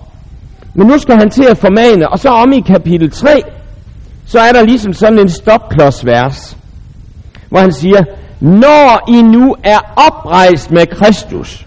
Men 0.74 0.86
nu 0.86 0.98
skal 0.98 1.16
han 1.16 1.30
til 1.30 1.44
at 1.44 1.58
formane, 1.58 2.08
og 2.08 2.18
så 2.18 2.28
om 2.28 2.52
i 2.52 2.60
kapitel 2.60 3.10
3, 3.10 3.42
så 4.26 4.40
er 4.40 4.52
der 4.52 4.62
ligesom 4.62 4.92
sådan 4.92 5.18
en 5.18 5.28
stopklodsvers, 5.28 6.56
hvor 7.48 7.58
han 7.58 7.72
siger, 7.72 8.04
når 8.40 9.04
I 9.08 9.22
nu 9.22 9.56
er 9.64 9.78
oprejst 9.96 10.70
med 10.70 10.86
Kristus, 10.86 11.66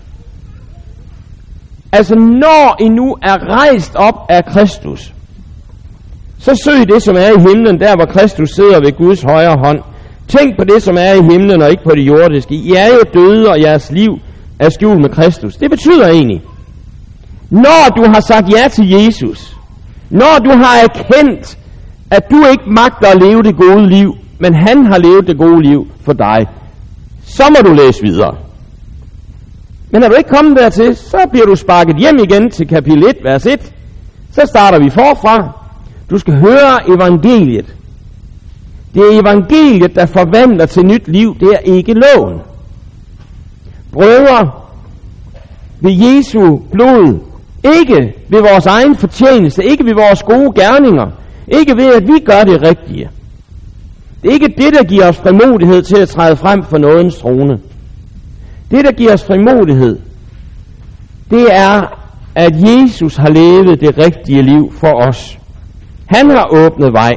altså 1.94 2.16
når 2.16 2.76
I 2.80 2.88
nu 2.90 3.18
er 3.22 3.38
rejst 3.58 3.96
op 3.96 4.26
af 4.30 4.46
Kristus, 4.46 5.14
så 6.40 6.62
søg 6.64 6.88
det, 6.88 7.04
som 7.04 7.16
er 7.16 7.32
i 7.38 7.40
himlen, 7.50 7.80
der 7.80 7.96
hvor 7.96 8.06
Kristus 8.06 8.50
sidder 8.50 8.80
ved 8.80 8.98
Guds 8.98 9.22
højre 9.22 9.58
hånd. 9.66 9.80
Tænk 10.28 10.58
på 10.58 10.64
det, 10.64 10.84
som 10.84 10.96
er 10.98 11.14
i 11.14 11.22
himlen, 11.32 11.62
og 11.62 11.70
ikke 11.70 11.84
på 11.84 11.96
det 11.96 12.02
jordiske. 12.02 12.56
I 12.56 12.74
er 12.74 12.88
jo 12.88 13.02
døde, 13.14 13.50
og 13.50 13.62
jeres 13.62 13.92
liv 13.92 14.20
er 14.60 14.70
skjult 14.70 15.02
med 15.02 15.10
Kristus. 15.10 15.56
Det 15.56 15.70
betyder 15.70 16.08
egentlig, 16.08 16.42
når 17.50 17.94
du 17.96 18.04
har 18.14 18.20
sagt 18.20 18.54
ja 18.54 18.68
til 18.68 18.90
Jesus, 18.90 19.58
når 20.10 20.40
du 20.46 20.50
har 20.50 20.76
erkendt, 20.84 21.58
at 22.12 22.24
du 22.32 22.46
ikke 22.52 22.64
magter 22.68 23.08
at 23.08 23.22
leve 23.24 23.44
det 23.44 23.56
gode 23.56 23.90
liv, 23.90 24.18
men 24.40 24.54
han 24.54 24.86
har 24.86 24.98
levet 24.98 25.28
det 25.28 25.38
gode 25.38 25.62
liv 25.62 25.88
for 26.06 26.14
dig, 26.14 26.48
så 27.26 27.44
må 27.50 27.70
du 27.70 27.74
læse 27.74 28.02
videre. 28.04 28.36
Men 29.94 30.04
er 30.04 30.08
du 30.08 30.16
ikke 30.16 30.30
kommet 30.30 30.58
dertil, 30.58 30.96
så 30.96 31.28
bliver 31.32 31.46
du 31.46 31.56
sparket 31.56 31.96
hjem 31.98 32.20
igen 32.20 32.52
til 32.52 32.68
kapitel 32.68 33.04
1, 33.04 33.16
vers 33.24 33.46
1. 33.46 33.74
Så 34.32 34.42
starter 34.46 34.80
vi 34.84 34.90
forfra. 34.90 35.52
Du 36.10 36.18
skal 36.18 36.34
høre 36.34 36.90
evangeliet. 36.96 37.76
Det 38.94 39.02
er 39.02 39.22
evangeliet, 39.22 39.96
der 39.96 40.06
forvandler 40.06 40.66
til 40.66 40.86
nyt 40.86 41.08
liv. 41.08 41.38
Det 41.40 41.50
er 41.54 41.60
ikke 41.60 41.94
loven. 41.94 42.42
Brødre, 43.92 44.52
ved 45.80 45.92
Jesu 45.92 46.58
blod, 46.72 47.20
ikke 47.64 48.14
ved 48.30 48.40
vores 48.40 48.66
egen 48.66 48.96
fortjeneste, 48.96 49.66
ikke 49.66 49.86
ved 49.86 49.94
vores 49.94 50.24
gode 50.24 50.52
gerninger, 50.62 51.12
ikke 51.48 51.78
ved 51.78 51.94
at 51.94 52.08
vi 52.08 52.20
gør 52.26 52.44
det 52.44 52.62
rigtige. 52.62 53.10
Det 54.24 54.30
er 54.30 54.34
ikke 54.34 54.54
det, 54.58 54.74
der 54.74 54.84
giver 54.84 55.10
os 55.10 55.18
frimodighed 55.18 55.82
til 55.82 55.98
at 55.98 56.10
træde 56.10 56.36
frem 56.36 56.64
for 56.64 56.78
nådens 56.78 57.18
trone. 57.18 57.60
Det, 58.74 58.86
der 58.86 58.92
giver 58.92 59.14
os 59.14 59.24
frimodighed, 59.24 60.00
det 61.32 61.48
er, 61.56 62.00
at 62.36 62.54
Jesus 62.56 63.16
har 63.16 63.30
levet 63.30 63.82
det 63.82 63.98
rigtige 63.98 64.42
liv 64.42 64.74
for 64.80 65.08
os. 65.08 65.40
Han 66.06 66.30
har 66.30 66.48
åbnet 66.52 66.94
vej. 66.94 67.16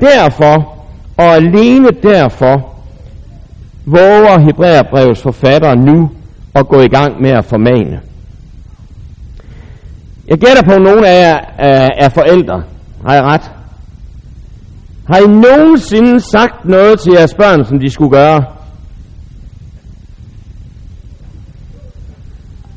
Derfor, 0.00 0.84
og 1.16 1.24
alene 1.24 1.88
derfor, 2.02 2.74
våger 3.86 4.40
Hebræerbrevets 4.40 5.22
forfatter 5.22 5.74
nu 5.74 6.10
at 6.54 6.68
gå 6.68 6.80
i 6.80 6.88
gang 6.88 7.22
med 7.22 7.30
at 7.30 7.44
formane. 7.44 8.00
Jeg 10.28 10.38
gætter 10.38 10.62
på, 10.62 10.72
at 10.72 10.82
nogle 10.82 11.08
af 11.08 11.20
jer 11.22 11.38
er 11.98 12.08
forældre. 12.08 12.62
Har 13.06 13.14
jeg 13.14 13.22
ret? 13.22 13.50
Har 15.06 15.18
I 15.18 15.26
nogensinde 15.26 16.20
sagt 16.20 16.64
noget 16.64 17.00
til 17.00 17.12
jeres 17.12 17.34
børn, 17.34 17.64
som 17.64 17.78
de 17.78 17.90
skulle 17.90 18.10
gøre? 18.10 18.44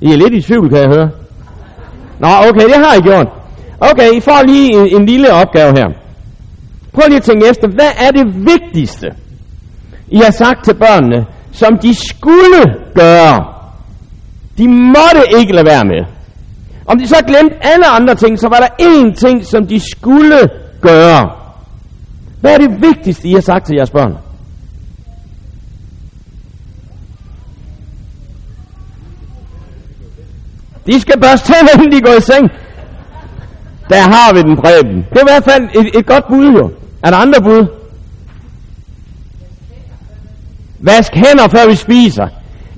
I 0.04 0.12
er 0.12 0.18
lidt 0.18 0.34
i 0.34 0.42
tvivl, 0.42 0.70
kan 0.70 0.78
jeg 0.78 0.88
høre. 0.88 1.10
Nå, 2.20 2.28
okay, 2.50 2.66
det 2.66 2.76
har 2.86 2.96
I 2.96 3.02
gjort. 3.02 3.28
Okay, 3.80 4.12
I 4.18 4.20
får 4.20 4.46
lige 4.48 4.74
en, 4.80 5.02
en 5.02 5.06
lille 5.06 5.34
opgave 5.34 5.72
her. 5.78 5.88
Prøv 6.94 7.04
lige 7.08 7.18
at 7.18 7.24
tænke 7.24 7.50
efter, 7.50 7.68
hvad 7.68 7.92
er 7.98 8.12
det 8.12 8.46
vigtigste, 8.46 9.08
I 10.08 10.18
har 10.18 10.32
sagt 10.32 10.64
til 10.66 10.74
børnene, 10.74 11.26
som 11.52 11.78
de 11.78 11.96
skulle 11.96 12.62
gøre? 12.96 13.46
De 14.58 14.68
måtte 14.68 15.40
ikke 15.40 15.54
lade 15.54 15.66
være 15.66 15.86
med. 15.86 16.06
Om 16.86 17.00
de 17.00 17.08
så 17.08 17.24
glemte 17.28 17.56
alle 17.62 17.86
andre 17.88 18.16
ting, 18.16 18.40
så 18.40 18.48
var 18.48 18.58
der 18.58 18.86
én 18.86 19.16
ting, 19.16 19.46
som 19.46 19.68
de 19.68 19.80
skulle 19.92 20.50
gøre. 20.82 21.30
Hvad 22.42 22.54
er 22.54 22.58
det 22.58 22.82
vigtigste, 22.82 23.28
I 23.28 23.34
har 23.34 23.42
sagt 23.42 23.66
til 23.66 23.76
jeres 23.76 23.92
børn? 23.92 24.18
De 30.88 31.00
skal 31.00 31.20
børste 31.20 31.54
tænder, 31.54 31.74
inden 31.74 31.92
de 31.92 32.02
går 32.02 32.14
i 32.18 32.22
seng. 32.22 32.52
Der 33.90 34.02
har 34.02 34.34
vi 34.34 34.42
den 34.42 34.56
præben. 34.56 34.98
Det 35.10 35.18
er 35.18 35.26
i 35.28 35.32
hvert 35.32 35.44
fald 35.44 35.64
et, 35.80 36.00
et 36.00 36.06
godt 36.06 36.28
bud 36.28 36.48
jo. 36.60 36.72
Er 37.04 37.10
der 37.10 37.18
andre 37.18 37.42
bud? 37.42 37.66
Vask 40.80 41.14
hænder, 41.16 41.48
før 41.48 41.70
vi 41.70 41.76
spiser. 41.76 42.28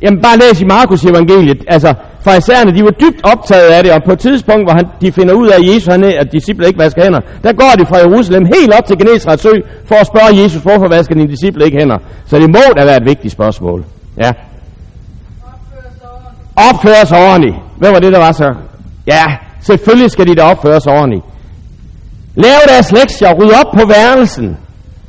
Jamen 0.02 0.22
bare 0.22 0.38
læs 0.38 0.62
i 0.62 0.66
Markus 0.66 1.04
evangeliet. 1.04 1.64
Altså, 1.68 1.94
farisæerne, 2.22 2.78
de 2.78 2.84
var 2.84 2.92
dybt 2.92 3.20
optaget 3.24 3.70
af 3.76 3.84
det, 3.84 3.92
og 3.92 4.04
på 4.06 4.12
et 4.12 4.20
tidspunkt, 4.20 4.64
hvor 4.66 4.74
han, 4.74 4.86
de 5.02 5.12
finder 5.12 5.34
ud 5.34 5.48
af, 5.48 5.58
at 5.60 5.74
Jesus 5.74 5.86
han, 5.86 6.04
at 6.04 6.32
disciple 6.32 6.68
ikke 6.68 6.80
vasker 6.80 7.04
hænder, 7.04 7.20
der 7.44 7.54
går 7.54 7.72
de 7.80 7.86
fra 7.86 7.98
Jerusalem 7.98 8.46
helt 8.46 8.74
op 8.78 8.86
til 8.86 8.98
Genesrets 8.98 9.44
sø, 9.44 9.52
for 9.86 9.96
at 9.96 10.08
spørge 10.08 10.44
Jesus, 10.44 10.62
hvorfor 10.62 10.88
vasker 10.88 11.16
dine 11.16 11.28
disciple 11.28 11.66
ikke 11.66 11.78
hænder? 11.80 11.98
Så 12.26 12.40
det 12.40 12.50
må 12.50 12.64
da 12.78 12.86
være 12.86 12.98
et 12.98 13.06
vigtigt 13.06 13.32
spørgsmål. 13.34 13.86
Ja. 14.18 14.32
Opføre 16.56 17.06
sig 17.06 17.18
ordentligt. 17.30 17.56
Hvad 17.78 17.92
var 17.92 18.00
det, 18.00 18.14
der 18.14 18.20
var 18.20 18.32
så? 18.32 18.54
Ja, 19.08 19.26
selvfølgelig 19.62 20.12
skal 20.12 20.28
de 20.28 20.36
da 20.36 20.42
opføre 20.42 20.82
sig 20.82 20.94
ordentligt. 20.94 21.24
Lav 22.36 22.60
deres 22.68 22.92
lektier, 22.92 23.34
ryd 23.34 23.52
op 23.52 23.72
på 23.80 23.88
værelsen. 23.88 24.58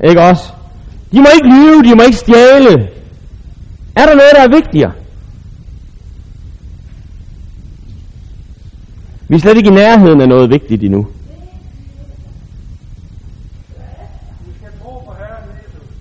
Ikke 0.04 0.22
også? 0.22 0.52
De 1.12 1.20
må 1.20 1.26
ikke 1.34 1.48
lyve, 1.48 1.82
de 1.82 1.94
må 1.94 2.02
ikke 2.02 2.16
stjæle. 2.16 2.88
Er 3.96 4.06
der 4.06 4.14
noget, 4.14 4.32
der 4.36 4.42
er 4.42 4.48
vigtigere? 4.48 4.92
Vi 9.28 9.36
er 9.36 9.40
slet 9.40 9.56
ikke 9.56 9.70
i 9.70 9.74
nærheden 9.74 10.20
af 10.20 10.28
noget 10.28 10.50
vigtigt 10.50 10.82
endnu. 10.82 11.06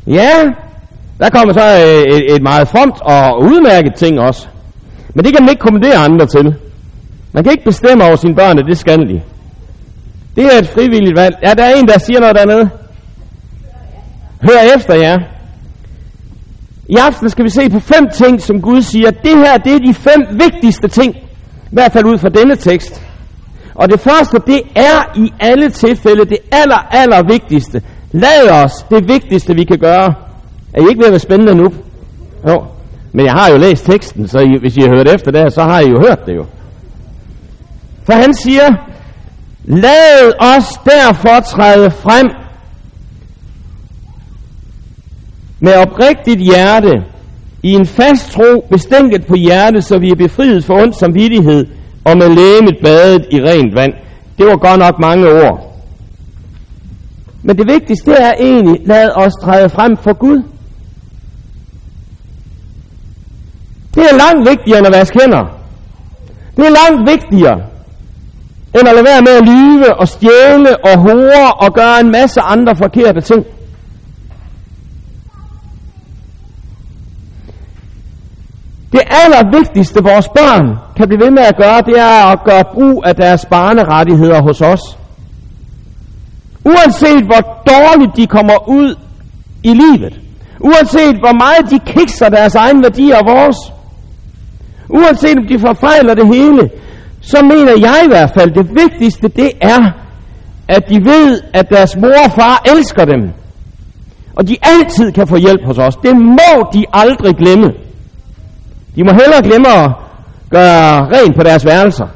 Ja, 0.07 0.53
der 1.19 1.29
kommer 1.29 1.53
så 1.53 1.61
øh, 1.61 2.15
et, 2.15 2.35
et 2.35 2.41
meget 2.41 2.67
fromt 2.67 3.01
og 3.01 3.39
udmærket 3.41 3.95
ting 3.95 4.19
også. 4.19 4.47
Men 5.15 5.25
det 5.25 5.33
kan 5.33 5.43
man 5.43 5.49
ikke 5.49 5.59
kommandere 5.59 5.95
andre 5.95 6.25
til. 6.25 6.55
Man 7.33 7.43
kan 7.43 7.51
ikke 7.51 7.63
bestemme 7.63 8.03
over 8.03 8.15
sine 8.15 8.35
børn, 8.35 8.57
det 8.57 8.77
skal 8.77 8.99
de. 8.99 9.21
Det 10.35 10.45
er 10.45 10.59
et 10.59 10.67
frivilligt 10.67 11.17
valg. 11.17 11.35
Ja, 11.43 11.53
der 11.53 11.63
er 11.63 11.75
en, 11.75 11.87
der 11.87 11.99
siger 11.99 12.19
noget 12.19 12.35
dernede. 12.35 12.69
Hør 14.41 14.75
efter, 14.75 14.95
ja. 14.95 15.17
I 16.89 16.95
aften 16.95 17.29
skal 17.29 17.45
vi 17.45 17.49
se 17.49 17.69
på 17.69 17.79
fem 17.79 18.09
ting, 18.13 18.41
som 18.41 18.61
Gud 18.61 18.81
siger. 18.81 19.11
Det 19.11 19.37
her, 19.37 19.57
det 19.57 19.73
er 19.73 19.79
de 19.79 19.93
fem 19.93 20.39
vigtigste 20.39 20.87
ting. 20.87 21.15
I 21.71 21.71
hvert 21.71 21.91
fald 21.91 22.05
ud 22.05 22.17
fra 22.17 22.29
denne 22.29 22.55
tekst. 22.55 23.01
Og 23.75 23.89
det 23.89 23.99
første, 23.99 24.37
det 24.47 24.61
er 24.75 25.17
i 25.17 25.33
alle 25.39 25.69
tilfælde 25.69 26.25
det 26.25 26.37
aller, 26.51 26.87
aller 26.91 27.23
vigtigste. 27.29 27.81
Lad 28.11 28.49
os 28.49 28.71
det 28.89 29.07
vigtigste, 29.07 29.55
vi 29.55 29.63
kan 29.63 29.77
gøre. 29.79 30.13
Er 30.73 30.81
I 30.81 30.89
ikke 30.89 30.99
ved 30.99 31.05
at 31.05 31.11
være 31.11 31.19
spændende 31.19 31.55
nu? 31.55 31.73
Jo. 32.47 32.63
Men 33.15 33.25
jeg 33.25 33.33
har 33.33 33.51
jo 33.51 33.57
læst 33.57 33.85
teksten, 33.85 34.27
så 34.27 34.39
I, 34.39 34.57
hvis 34.59 34.77
I 34.77 34.81
har 34.81 34.95
hørt 34.95 35.07
efter 35.07 35.31
det 35.31 35.41
her, 35.41 35.49
så 35.49 35.63
har 35.63 35.79
I 35.79 35.89
jo 35.89 35.99
hørt 35.99 36.25
det 36.25 36.35
jo. 36.35 36.45
For 38.03 38.13
han 38.13 38.33
siger, 38.33 38.69
lad 39.65 40.33
os 40.39 40.79
derfor 40.85 41.39
træde 41.39 41.91
frem 41.91 42.29
med 45.59 45.73
oprigtigt 45.75 46.39
hjerte, 46.39 47.03
i 47.63 47.71
en 47.71 47.85
fast 47.85 48.31
tro, 48.31 48.67
bestænket 48.69 49.25
på 49.25 49.35
hjertet, 49.35 49.83
så 49.83 49.97
vi 49.97 50.09
er 50.09 50.15
befriet 50.15 50.65
for 50.65 50.81
ond 50.81 50.93
samvittighed, 50.93 51.67
og 52.03 52.17
med 52.17 52.29
lægemet 52.29 52.77
badet 52.83 53.25
i 53.31 53.41
rent 53.41 53.75
vand. 53.75 53.93
Det 54.37 54.45
var 54.45 54.57
godt 54.57 54.79
nok 54.79 54.99
mange 54.99 55.27
ord. 55.27 55.81
Men 57.43 57.57
det 57.57 57.67
vigtigste 57.67 58.11
er 58.11 58.33
egentlig, 58.39 58.81
lad 58.85 59.09
os 59.15 59.33
træde 59.43 59.69
frem 59.69 59.97
for 59.97 60.13
Gud. 60.13 60.43
Det 63.95 64.03
er 64.11 64.15
langt 64.17 64.49
vigtigere 64.49 64.77
end 64.77 64.87
at 64.87 64.93
vaske 64.93 65.19
hænder. 65.21 65.45
Det 66.57 66.65
er 66.65 66.69
langt 66.69 67.11
vigtigere 67.11 67.61
end 68.79 68.87
at 68.87 68.95
lade 68.95 69.05
være 69.05 69.21
med 69.21 69.31
at 69.31 69.43
lyve 69.43 69.99
og 69.99 70.07
stjæle 70.07 70.85
og 70.85 70.99
hore 70.99 71.53
og 71.53 71.73
gøre 71.73 71.99
en 71.99 72.11
masse 72.11 72.41
andre 72.41 72.75
forkerte 72.75 73.21
ting. 73.21 73.45
Det 78.91 79.01
allervigtigste 79.23 80.03
vores 80.03 80.27
børn 80.27 80.77
kan 80.95 81.07
blive 81.07 81.23
ved 81.23 81.31
med 81.31 81.43
at 81.43 81.57
gøre, 81.57 81.81
det 81.81 81.99
er 81.99 82.31
at 82.31 82.43
gøre 82.43 82.63
brug 82.73 83.03
af 83.05 83.15
deres 83.15 83.45
barnerettigheder 83.45 84.41
hos 84.41 84.61
os. 84.61 84.97
Uanset 86.65 87.23
hvor 87.25 87.63
dårligt 87.67 88.17
de 88.17 88.27
kommer 88.27 88.69
ud 88.69 88.95
i 89.63 89.73
livet, 89.73 90.19
uanset 90.59 91.15
hvor 91.19 91.33
meget 91.33 91.71
de 91.71 91.79
kikser 91.93 92.29
deres 92.29 92.55
egen 92.55 92.83
værdier 92.83 93.17
og 93.17 93.25
vores, 93.25 93.57
uanset 94.89 95.37
om 95.37 95.47
de 95.47 95.59
forfejler 95.59 96.13
det 96.13 96.27
hele, 96.35 96.69
så 97.21 97.41
mener 97.41 97.71
jeg 97.71 98.01
i 98.05 98.07
hvert 98.07 98.31
fald, 98.37 98.51
det 98.51 98.69
vigtigste 98.69 99.27
det 99.27 99.51
er, 99.61 99.91
at 100.67 100.89
de 100.89 101.05
ved, 101.05 101.41
at 101.53 101.69
deres 101.69 101.95
mor 101.95 102.25
og 102.25 102.31
far 102.31 102.63
elsker 102.75 103.05
dem. 103.05 103.29
Og 104.35 104.47
de 104.47 104.57
altid 104.61 105.11
kan 105.11 105.27
få 105.27 105.35
hjælp 105.35 105.65
hos 105.65 105.77
os. 105.77 105.95
Det 105.95 106.17
må 106.17 106.69
de 106.73 106.85
aldrig 106.93 107.35
glemme. 107.35 107.73
De 108.95 109.03
må 109.03 109.11
hellere 109.11 109.43
glemme 109.43 109.67
at 109.67 109.91
gøre 110.49 111.05
rent 111.05 111.35
på 111.35 111.43
deres 111.43 111.65
værelser. 111.65 112.07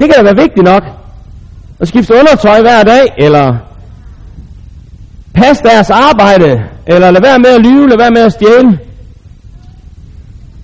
Det 0.00 0.08
kan 0.08 0.14
da 0.16 0.22
være 0.22 0.42
vigtigt 0.42 0.64
nok. 0.64 0.82
At 1.80 1.88
skifte 1.88 2.14
undertøj 2.14 2.60
hver 2.60 2.82
dag, 2.82 3.04
eller 3.18 3.56
passe 5.34 5.62
deres 5.64 5.90
arbejde, 5.90 6.62
eller 6.86 7.10
lade 7.10 7.24
være 7.24 7.38
med 7.38 7.50
at 7.50 7.60
lyve, 7.60 7.88
lade 7.88 7.98
være 7.98 8.10
med 8.10 8.22
at 8.22 8.32
stjæle. 8.32 8.78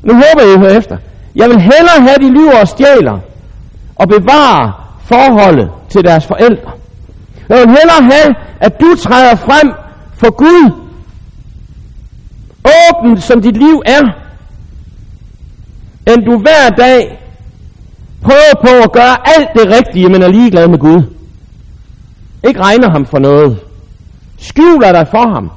Nu 0.02 0.12
håber 0.14 0.42
jeg, 0.42 0.54
I 0.54 0.58
hører 0.58 0.78
efter. 0.78 0.96
Jeg 1.34 1.48
vil 1.48 1.60
hellere 1.60 2.00
have, 2.00 2.16
de 2.16 2.30
lyver 2.30 2.60
og 2.60 2.68
stjæler, 2.68 3.18
og 3.96 4.08
bevare 4.08 4.72
forholdet 5.04 5.70
til 5.88 6.04
deres 6.04 6.26
forældre. 6.26 6.70
Jeg 7.48 7.58
vil 7.58 7.68
hellere 7.68 8.02
have, 8.02 8.34
at 8.60 8.80
du 8.80 8.96
træder 8.96 9.34
frem 9.34 9.72
for 10.14 10.30
Gud, 10.30 10.72
åben 12.64 13.20
som 13.20 13.42
dit 13.42 13.56
liv 13.56 13.82
er, 13.86 14.02
end 16.06 16.24
du 16.24 16.38
hver 16.38 16.68
dag 16.78 17.18
prøver 18.22 18.54
på 18.60 18.82
at 18.84 18.92
gøre 18.92 19.16
alt 19.38 19.48
det 19.54 19.76
rigtige, 19.76 20.08
men 20.08 20.22
er 20.22 20.28
ligeglad 20.28 20.68
med 20.68 20.78
Gud. 20.78 21.02
Ikke 22.48 22.60
regner 22.60 22.90
ham 22.90 23.06
for 23.06 23.18
noget. 23.18 23.58
Skjuler 24.38 24.92
dig 24.92 25.08
for 25.10 25.34
ham. 25.34 25.50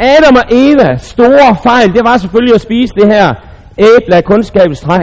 Adam 0.00 0.36
og 0.36 0.44
Eva 0.50 0.96
store 0.96 1.56
fejl, 1.62 1.92
det 1.92 2.04
var 2.04 2.16
selvfølgelig 2.16 2.54
at 2.54 2.60
spise 2.60 2.92
det 2.94 3.06
her 3.06 3.34
æble 3.78 4.16
af 4.16 4.24
kundskabens 4.24 4.80
træ. 4.80 4.98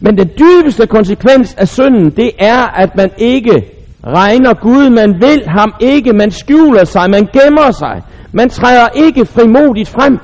Men 0.00 0.18
den 0.18 0.30
dybeste 0.38 0.86
konsekvens 0.86 1.54
af 1.54 1.68
synden, 1.68 2.10
det 2.10 2.30
er, 2.38 2.62
at 2.62 2.96
man 2.96 3.10
ikke 3.18 3.64
regner 4.06 4.54
Gud, 4.54 4.90
man 4.90 5.20
vil 5.20 5.48
ham 5.48 5.74
ikke, 5.80 6.12
man 6.12 6.30
skjuler 6.30 6.84
sig, 6.84 7.10
man 7.10 7.28
gemmer 7.32 7.70
sig, 7.70 8.02
man 8.32 8.50
træder 8.50 8.88
ikke 8.88 9.26
frimodigt 9.26 9.88
frem. 9.88 10.18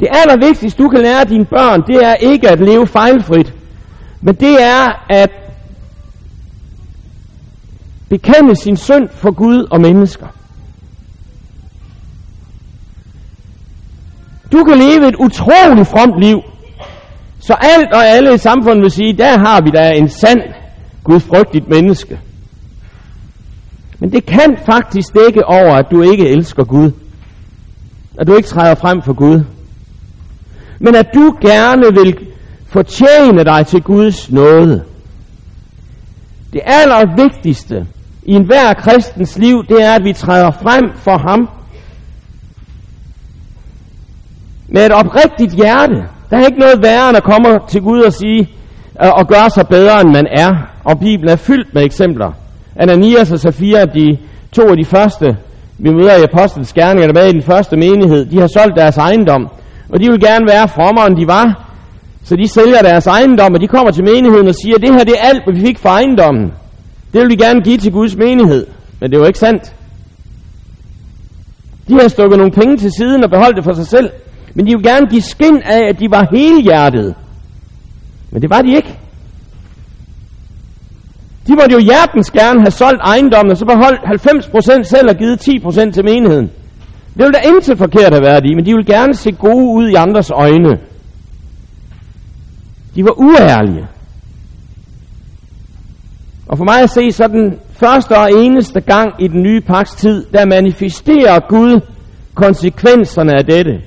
Det 0.00 0.08
allervigtigste, 0.10 0.82
du 0.82 0.88
kan 0.88 1.00
lære 1.00 1.24
dine 1.24 1.44
børn, 1.44 1.82
det 1.86 2.04
er 2.04 2.14
ikke 2.14 2.48
at 2.48 2.60
leve 2.60 2.86
fejlfrit, 2.86 3.52
men 4.20 4.34
det 4.34 4.62
er 4.62 5.04
at 5.08 5.30
bekende 8.08 8.56
sin 8.56 8.76
synd 8.76 9.08
for 9.08 9.30
Gud 9.30 9.66
og 9.70 9.80
mennesker. 9.80 10.26
Du 14.56 14.64
kan 14.64 14.78
leve 14.78 15.08
et 15.08 15.14
utroligt 15.14 15.88
fromt 15.88 16.20
liv, 16.20 16.42
så 17.40 17.54
alt 17.60 17.92
og 17.92 18.06
alle 18.06 18.34
i 18.34 18.38
samfundet 18.38 18.82
vil 18.82 18.90
sige, 18.90 19.12
der 19.12 19.38
har 19.38 19.60
vi 19.60 19.70
da 19.70 19.90
en 19.90 20.08
sand, 20.08 20.40
gudfrygtigt 21.04 21.68
menneske. 21.68 22.18
Men 23.98 24.12
det 24.12 24.26
kan 24.26 24.58
faktisk 24.66 25.14
dække 25.14 25.46
over, 25.46 25.74
at 25.74 25.86
du 25.90 26.02
ikke 26.02 26.28
elsker 26.28 26.64
Gud. 26.64 26.90
At 28.18 28.26
du 28.26 28.36
ikke 28.36 28.48
træder 28.48 28.74
frem 28.74 29.02
for 29.02 29.12
Gud. 29.12 29.40
Men 30.78 30.94
at 30.94 31.06
du 31.14 31.36
gerne 31.40 32.02
vil 32.02 32.18
fortjene 32.68 33.44
dig 33.44 33.66
til 33.66 33.82
Guds 33.82 34.30
nåde. 34.30 34.84
Det 36.52 36.60
allervigtigste 36.64 37.86
i 38.22 38.32
enhver 38.32 38.74
kristens 38.74 39.38
liv, 39.38 39.64
det 39.68 39.82
er, 39.82 39.92
at 39.92 40.04
vi 40.04 40.12
træder 40.12 40.50
frem 40.50 40.90
for 40.94 41.18
ham 41.18 41.48
med 44.68 44.86
et 44.86 44.92
oprigtigt 44.92 45.52
hjerte. 45.52 46.04
Der 46.30 46.36
er 46.36 46.46
ikke 46.46 46.58
noget 46.58 46.82
værre 46.82 47.08
end 47.08 47.16
at 47.16 47.22
komme 47.22 47.58
til 47.68 47.82
Gud 47.82 48.00
og 48.00 48.12
sige 48.12 48.48
øh, 49.04 49.10
og 49.12 49.28
gøre 49.28 49.50
sig 49.50 49.66
bedre, 49.68 50.00
end 50.00 50.10
man 50.10 50.26
er. 50.30 50.52
Og 50.84 50.98
Bibelen 50.98 51.30
er 51.30 51.36
fyldt 51.36 51.74
med 51.74 51.84
eksempler. 51.84 52.32
Ananias 52.76 53.32
og 53.32 53.38
Safira, 53.38 53.84
de 53.84 54.18
to 54.52 54.62
af 54.62 54.76
de 54.76 54.84
første, 54.84 55.36
vi 55.78 55.90
møder 55.90 56.16
i 56.16 56.22
Apostlenes 56.22 56.72
Gerninger, 56.72 57.12
der 57.12 57.20
med 57.20 57.28
i 57.28 57.32
den 57.32 57.42
første 57.42 57.76
menighed, 57.76 58.26
de 58.26 58.40
har 58.40 58.46
solgt 58.46 58.76
deres 58.76 58.96
ejendom, 58.96 59.48
og 59.88 60.00
de 60.00 60.10
vil 60.10 60.20
gerne 60.20 60.46
være 60.48 60.68
frommere, 60.68 61.06
end 61.06 61.16
de 61.16 61.26
var. 61.26 61.62
Så 62.24 62.36
de 62.36 62.48
sælger 62.48 62.82
deres 62.82 63.06
ejendom, 63.06 63.54
og 63.54 63.60
de 63.60 63.68
kommer 63.68 63.90
til 63.90 64.04
menigheden 64.04 64.48
og 64.48 64.54
siger, 64.54 64.78
det 64.78 64.94
her 64.94 65.04
det 65.04 65.14
er 65.20 65.28
alt, 65.28 65.44
hvad 65.44 65.54
vi 65.54 65.66
fik 65.66 65.78
fra 65.78 65.90
ejendommen. 65.90 66.52
Det 67.12 67.20
vil 67.20 67.28
vi 67.30 67.36
gerne 67.36 67.60
give 67.60 67.78
til 67.78 67.92
Guds 67.92 68.16
menighed. 68.16 68.66
Men 69.00 69.10
det 69.10 69.20
var 69.20 69.26
ikke 69.26 69.38
sandt. 69.38 69.74
De 71.88 71.94
har 71.94 72.08
stukket 72.08 72.38
nogle 72.38 72.52
penge 72.52 72.76
til 72.76 72.92
siden 72.98 73.24
og 73.24 73.30
beholdt 73.30 73.56
det 73.56 73.64
for 73.64 73.72
sig 73.72 73.86
selv. 73.86 74.10
Men 74.56 74.66
de 74.66 74.70
vil 74.76 74.82
gerne 74.82 75.06
give 75.06 75.22
skin 75.22 75.62
af, 75.64 75.88
at 75.88 76.00
de 76.00 76.10
var 76.10 76.28
helhjertet. 76.30 77.14
Men 78.30 78.42
det 78.42 78.50
var 78.50 78.62
de 78.62 78.76
ikke. 78.76 78.98
De 81.46 81.52
måtte 81.52 81.72
jo 81.72 81.78
hjertens 81.78 82.30
gerne 82.30 82.60
have 82.60 82.70
solgt 82.70 83.00
ejendommen, 83.02 83.50
og 83.50 83.56
så 83.56 83.64
beholdt 83.64 84.00
90% 84.00 84.82
selv 84.82 85.10
og 85.10 85.16
givet 85.16 85.48
10% 85.48 85.92
til 85.92 86.04
menigheden. 86.04 86.50
Det 87.14 87.24
ville 87.24 87.32
da 87.32 87.48
intet 87.48 87.78
forkert 87.78 88.12
have 88.12 88.22
været 88.22 88.44
i, 88.44 88.54
men 88.54 88.66
de 88.66 88.72
ville 88.72 88.94
gerne 88.94 89.14
se 89.14 89.32
gode 89.32 89.74
ud 89.78 89.88
i 89.88 89.94
andres 89.94 90.30
øjne. 90.30 90.78
De 92.94 93.04
var 93.04 93.20
uærlige. 93.20 93.86
Og 96.48 96.58
for 96.58 96.64
mig 96.64 96.82
at 96.82 96.90
se, 96.90 97.12
så 97.12 97.28
den 97.28 97.58
første 97.72 98.18
og 98.18 98.28
eneste 98.32 98.80
gang 98.80 99.14
i 99.18 99.28
den 99.28 99.42
nye 99.42 99.60
paks 99.60 99.94
tid, 99.94 100.26
der 100.32 100.44
manifesterer 100.44 101.40
Gud 101.48 101.80
konsekvenserne 102.34 103.32
af 103.38 103.44
dette, 103.44 103.80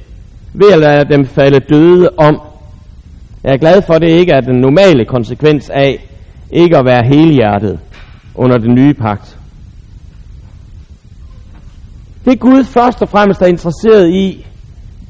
ved 0.53 0.71
at 0.73 0.79
lade 0.79 1.09
dem 1.09 1.25
falde 1.25 1.59
døde 1.59 2.09
om. 2.17 2.41
Jeg 3.43 3.53
er 3.53 3.57
glad 3.57 3.81
for, 3.81 3.93
at 3.93 4.01
det 4.01 4.09
ikke 4.09 4.31
er 4.31 4.41
den 4.41 4.55
normale 4.55 5.05
konsekvens 5.05 5.69
af 5.69 6.05
ikke 6.51 6.77
at 6.77 6.85
være 6.85 7.03
helhjertet 7.03 7.79
under 8.35 8.57
den 8.57 8.75
nye 8.75 8.93
pagt. 8.93 9.37
Det 12.25 12.39
Gud 12.39 12.63
først 12.63 13.01
og 13.01 13.09
fremmest 13.09 13.41
er 13.41 13.45
interesseret 13.45 14.09
i, 14.09 14.45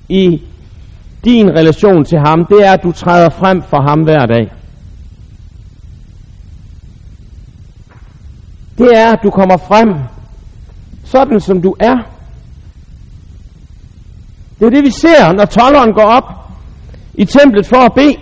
i 0.10 0.42
din 1.24 1.50
relation 1.50 2.06
til 2.06 2.20
ham, 2.20 2.46
det 2.46 2.66
er, 2.66 2.72
at 2.72 2.84
du 2.84 2.92
træder 2.92 3.30
frem 3.30 3.62
for 3.62 3.82
ham 3.82 4.02
hver 4.04 4.26
dag. 4.26 4.52
Det 8.78 8.98
er, 8.98 9.12
at 9.12 9.20
du 9.24 9.30
kommer 9.30 9.58
frem 9.58 9.94
sådan 11.04 11.40
som 11.40 11.62
du 11.62 11.76
er. 11.80 12.19
Det 14.60 14.66
er 14.66 14.70
det, 14.70 14.84
vi 14.84 14.92
ser, 14.92 15.32
når 15.32 15.46
tolleren 15.46 15.94
går 15.94 16.04
op 16.04 16.24
i 17.14 17.26
templet 17.26 17.66
for 17.66 17.78
at 17.78 17.94
bede. 17.94 18.16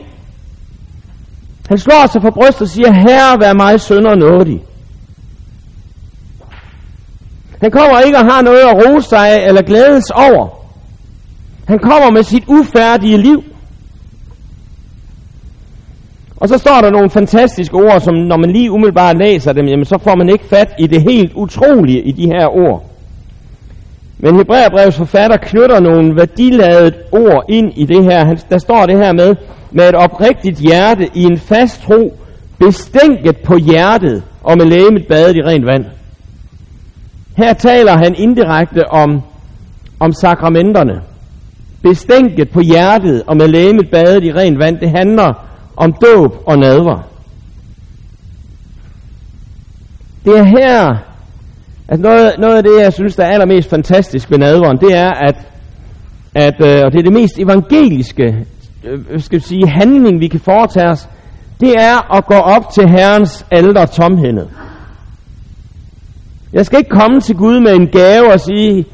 Han 1.69 1.78
slår 1.78 2.08
sig 2.08 2.21
for 2.21 2.30
brystet 2.30 2.62
og 2.62 2.67
siger, 2.67 2.91
Herre, 2.91 3.39
vær 3.39 3.54
mig 3.54 3.82
sønder 3.82 4.15
nådig. 4.15 4.63
Han 7.62 7.71
kommer 7.71 8.00
ikke 8.00 8.17
og 8.17 8.34
har 8.34 8.41
noget 8.41 8.60
at 8.60 8.76
rose 8.76 9.10
sig 9.10 9.30
af 9.30 9.47
eller 9.47 9.62
glædes 9.62 10.12
over. 10.12 10.47
Han 11.67 11.80
kommer 11.80 12.12
med 12.12 12.23
sit 12.23 12.43
ufærdige 12.47 13.17
liv. 13.17 13.43
Og 16.38 16.50
så 16.50 16.58
står 16.58 16.82
der 16.82 16.91
nogle 16.91 17.10
fantastiske 17.10 17.76
ord, 17.76 18.02
som 18.02 18.15
når 18.15 18.38
man 18.38 18.52
lige 18.52 18.71
umiddelbart 18.71 19.17
læser 19.17 19.54
dem, 19.54 19.67
jamen 19.67 19.86
så 19.86 19.97
får 20.04 20.15
man 20.15 20.30
ikke 20.30 20.45
fat 20.45 20.73
i 20.80 20.88
det 20.88 21.02
helt 21.02 21.34
utrolige 21.34 22.02
i 22.04 22.12
de 22.12 22.26
her 22.26 22.47
ord. 22.47 22.84
Men 24.19 24.36
Hebræerbrevets 24.36 24.97
forfatter 24.97 25.38
knytter 25.38 25.80
nogle 25.80 26.15
værdiladet 26.15 26.95
ord 27.12 27.45
ind 27.49 27.73
i 27.75 27.86
det 27.86 28.03
her. 28.03 28.25
Han, 28.25 28.39
der 28.49 28.58
står 28.58 28.86
det 28.86 28.97
her 28.97 29.13
med, 29.13 29.36
med 29.71 29.89
et 29.89 29.95
oprigtigt 29.95 30.60
hjerte 30.60 31.10
i 31.13 31.23
en 31.23 31.38
fast 31.38 31.82
tro, 31.82 32.19
bestænket 32.60 33.38
på 33.38 33.58
hjertet 33.58 34.23
og 34.43 34.58
med 34.58 34.65
lægemet 34.65 35.08
badet 35.08 35.36
i 35.36 35.41
rent 35.41 35.65
vand. 35.65 35.86
Her 37.38 37.53
taler 37.53 37.97
han 37.97 38.15
indirekte 38.15 38.88
om, 38.88 39.21
om 39.99 40.13
sakramenterne. 40.13 41.01
Bestænket 41.84 42.49
på 42.49 42.60
hjertet 42.60 43.23
og 43.27 43.38
med 43.38 43.47
lægemet 43.47 43.89
badet 43.89 44.23
i 44.23 44.34
rent 44.34 44.60
vand, 44.60 44.77
det 44.77 44.89
handler 44.89 45.34
om 45.75 45.93
dåb 45.93 46.36
og 46.45 46.60
nadver. 46.60 47.08
Det 50.25 50.38
er 50.38 50.43
her, 50.43 50.97
at 51.88 52.00
noget, 52.00 52.34
noget 52.39 52.58
af 52.58 52.63
det, 52.63 52.71
jeg 52.80 52.93
synes, 52.93 53.15
der 53.15 53.23
er 53.23 53.30
allermest 53.30 53.69
fantastisk 53.69 54.32
ved 54.32 54.38
nadveren, 54.38 54.78
det 54.78 54.97
er, 54.97 55.12
at, 55.12 55.36
at 56.36 56.56
øh, 56.62 56.82
og 56.86 56.91
det 56.91 57.00
er 57.00 57.04
det 57.04 57.13
mest 57.13 57.39
evangeliske 57.39 58.45
øh, 58.84 59.21
skal 59.21 59.41
sige, 59.41 59.67
handling, 59.67 60.19
vi 60.19 60.28
kan 60.28 60.39
foretage 60.39 60.89
os, 60.89 61.10
det 61.60 61.73
er 61.78 62.15
at 62.17 62.26
gå 62.26 62.34
op 62.34 62.69
til 62.73 62.89
Herrens 62.89 63.45
alder 63.52 63.86
tomhændet. 63.86 64.47
Jeg 66.54 66.65
skal 66.65 66.80
ikke 66.80 66.89
komme 66.89 67.21
til 67.21 67.36
Gud 67.36 67.60
med 67.60 67.73
en 67.73 67.88
gave 67.88 68.34
og 68.34 68.39
sige, 68.39 68.86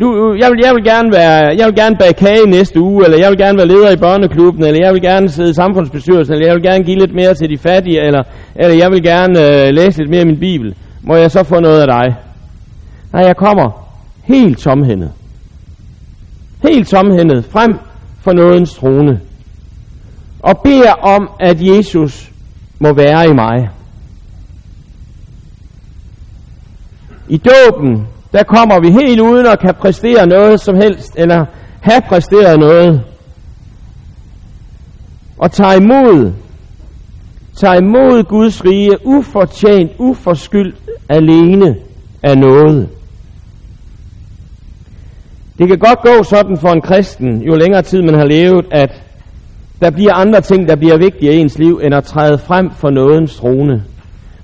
du, 0.00 0.06
øh, 0.14 0.40
jeg, 0.40 0.50
vil, 0.50 0.60
jeg, 0.64 0.74
vil 0.74 0.84
gerne 0.84 1.12
være, 1.12 1.42
jeg 1.58 1.66
vil 1.66 1.74
gerne 1.74 1.96
bage 1.96 2.12
kage 2.12 2.50
næste 2.50 2.80
uge, 2.80 3.04
eller 3.04 3.18
jeg 3.18 3.30
vil 3.30 3.38
gerne 3.38 3.58
være 3.58 3.68
leder 3.68 3.90
i 3.90 3.96
børneklubben, 3.96 4.64
eller 4.64 4.80
jeg 4.84 4.92
vil 4.94 5.02
gerne 5.02 5.28
sidde 5.28 5.50
i 5.50 5.54
samfundsbestyrelsen, 5.54 6.34
eller 6.34 6.46
jeg 6.46 6.54
vil 6.54 6.62
gerne 6.62 6.84
give 6.84 6.98
lidt 6.98 7.14
mere 7.14 7.34
til 7.34 7.50
de 7.50 7.58
fattige, 7.58 8.06
eller, 8.06 8.22
eller 8.56 8.76
jeg 8.76 8.90
vil 8.90 9.02
gerne 9.02 9.34
øh, 9.46 9.68
læse 9.74 9.98
lidt 9.98 10.10
mere 10.10 10.20
af 10.20 10.26
min 10.26 10.40
bibel. 10.40 10.74
Må 11.02 11.16
jeg 11.16 11.30
så 11.30 11.44
få 11.44 11.60
noget 11.60 11.80
af 11.80 11.86
dig? 11.86 12.16
Nej, 13.12 13.22
jeg 13.22 13.36
kommer 13.36 13.88
helt 14.22 14.58
tomhændet. 14.58 15.12
Helt 16.62 16.88
tomhændet 16.88 17.44
frem 17.44 17.78
for 18.20 18.32
nådens 18.32 18.74
trone. 18.74 19.20
Og 20.40 20.60
beder 20.64 20.92
om, 20.92 21.30
at 21.40 21.56
Jesus 21.60 22.30
må 22.78 22.92
være 22.92 23.28
i 23.28 23.32
mig. 23.32 23.70
I 27.28 27.36
dåben, 27.36 28.06
der 28.32 28.42
kommer 28.42 28.80
vi 28.80 28.90
helt 28.90 29.20
uden 29.20 29.46
at 29.46 29.58
kan 29.60 29.74
præstere 29.74 30.26
noget 30.26 30.60
som 30.60 30.76
helst, 30.76 31.12
eller 31.16 31.44
have 31.80 32.02
præsteret 32.08 32.58
noget. 32.58 33.04
Og 35.38 35.52
tager 35.52 35.72
imod, 35.72 36.32
tager 37.62 37.74
imod 37.74 38.24
Guds 38.24 38.64
rige, 38.64 39.06
ufortjent, 39.06 39.92
uforskyldt, 39.98 40.76
alene 41.08 41.76
af 42.22 42.38
noget. 42.38 42.88
Det 45.58 45.68
kan 45.68 45.78
godt 45.78 45.98
gå 46.02 46.22
sådan 46.22 46.58
for 46.58 46.68
en 46.68 46.80
kristen, 46.80 47.42
jo 47.42 47.54
længere 47.54 47.82
tid 47.82 48.02
man 48.02 48.14
har 48.14 48.24
levet, 48.24 48.66
at 48.70 49.02
der 49.80 49.90
bliver 49.90 50.14
andre 50.14 50.40
ting, 50.40 50.68
der 50.68 50.76
bliver 50.76 50.96
vigtige 50.96 51.32
i 51.32 51.36
ens 51.36 51.58
liv, 51.58 51.80
end 51.82 51.94
at 51.94 52.04
træde 52.04 52.38
frem 52.38 52.70
for 52.70 52.90
nådens 52.90 53.36
trone. 53.36 53.84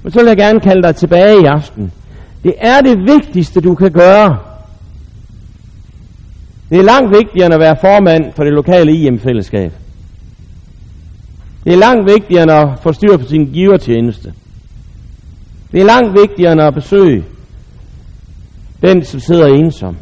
Men 0.03 0.13
så 0.13 0.19
vil 0.19 0.27
jeg 0.27 0.37
gerne 0.37 0.61
kalde 0.61 0.83
dig 0.83 0.97
tilbage 0.97 1.43
i 1.43 1.45
aften. 1.45 1.93
Det 2.45 2.55
er 2.59 2.81
det 2.81 2.99
vigtigste, 2.99 3.61
du 3.61 3.75
kan 3.75 3.93
gøre. 3.93 4.39
Det 6.71 6.79
er 6.79 6.83
langt 6.83 7.11
vigtigere 7.17 7.47
end 7.47 7.55
at 7.55 7.61
være 7.61 7.77
formand 7.81 8.33
for 8.37 8.45
det 8.45 8.53
lokale 8.53 8.93
IM-fællesskab. 8.93 9.73
Det 11.69 11.75
er 11.75 11.79
langt 11.79 12.07
vigtigere 12.07 12.43
end 12.43 12.53
at 12.53 12.69
få 12.83 12.93
styr 12.93 13.17
på 13.17 13.25
sin 13.25 13.45
givertjeneste. 13.53 14.33
Det 15.73 15.81
er 15.81 15.85
langt 15.85 16.21
vigtigere 16.21 16.53
end 16.53 16.61
at 16.61 16.75
besøge 16.75 17.25
den, 18.83 19.05
som 19.05 19.21
sidder 19.21 19.47
ensom. 19.47 19.97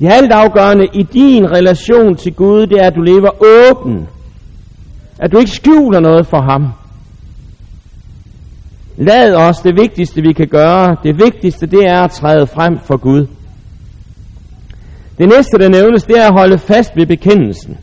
Det 0.00 0.12
alt 0.12 0.32
afgørende 0.32 0.86
i 0.94 1.02
din 1.02 1.50
relation 1.50 2.16
til 2.16 2.34
Gud, 2.34 2.66
det 2.66 2.78
er, 2.80 2.86
at 2.86 2.94
du 2.94 3.00
lever 3.00 3.30
åben. 3.70 4.08
At 5.18 5.32
du 5.32 5.38
ikke 5.38 5.50
skjuler 5.50 6.00
noget 6.00 6.26
for 6.26 6.40
ham. 6.40 6.72
Lad 8.96 9.34
os 9.34 9.58
det 9.58 9.76
vigtigste, 9.76 10.22
vi 10.22 10.32
kan 10.32 10.48
gøre. 10.48 10.96
Det 11.02 11.18
vigtigste, 11.18 11.66
det 11.66 11.86
er 11.86 12.00
at 12.00 12.10
træde 12.10 12.46
frem 12.46 12.78
for 12.78 12.96
Gud. 12.96 13.26
Det 15.18 15.28
næste, 15.28 15.58
der 15.58 15.68
nævnes, 15.68 16.02
det 16.02 16.18
er 16.18 16.26
at 16.26 16.38
holde 16.38 16.58
fast 16.58 16.96
ved 16.96 17.06
bekendelsen. 17.06 17.78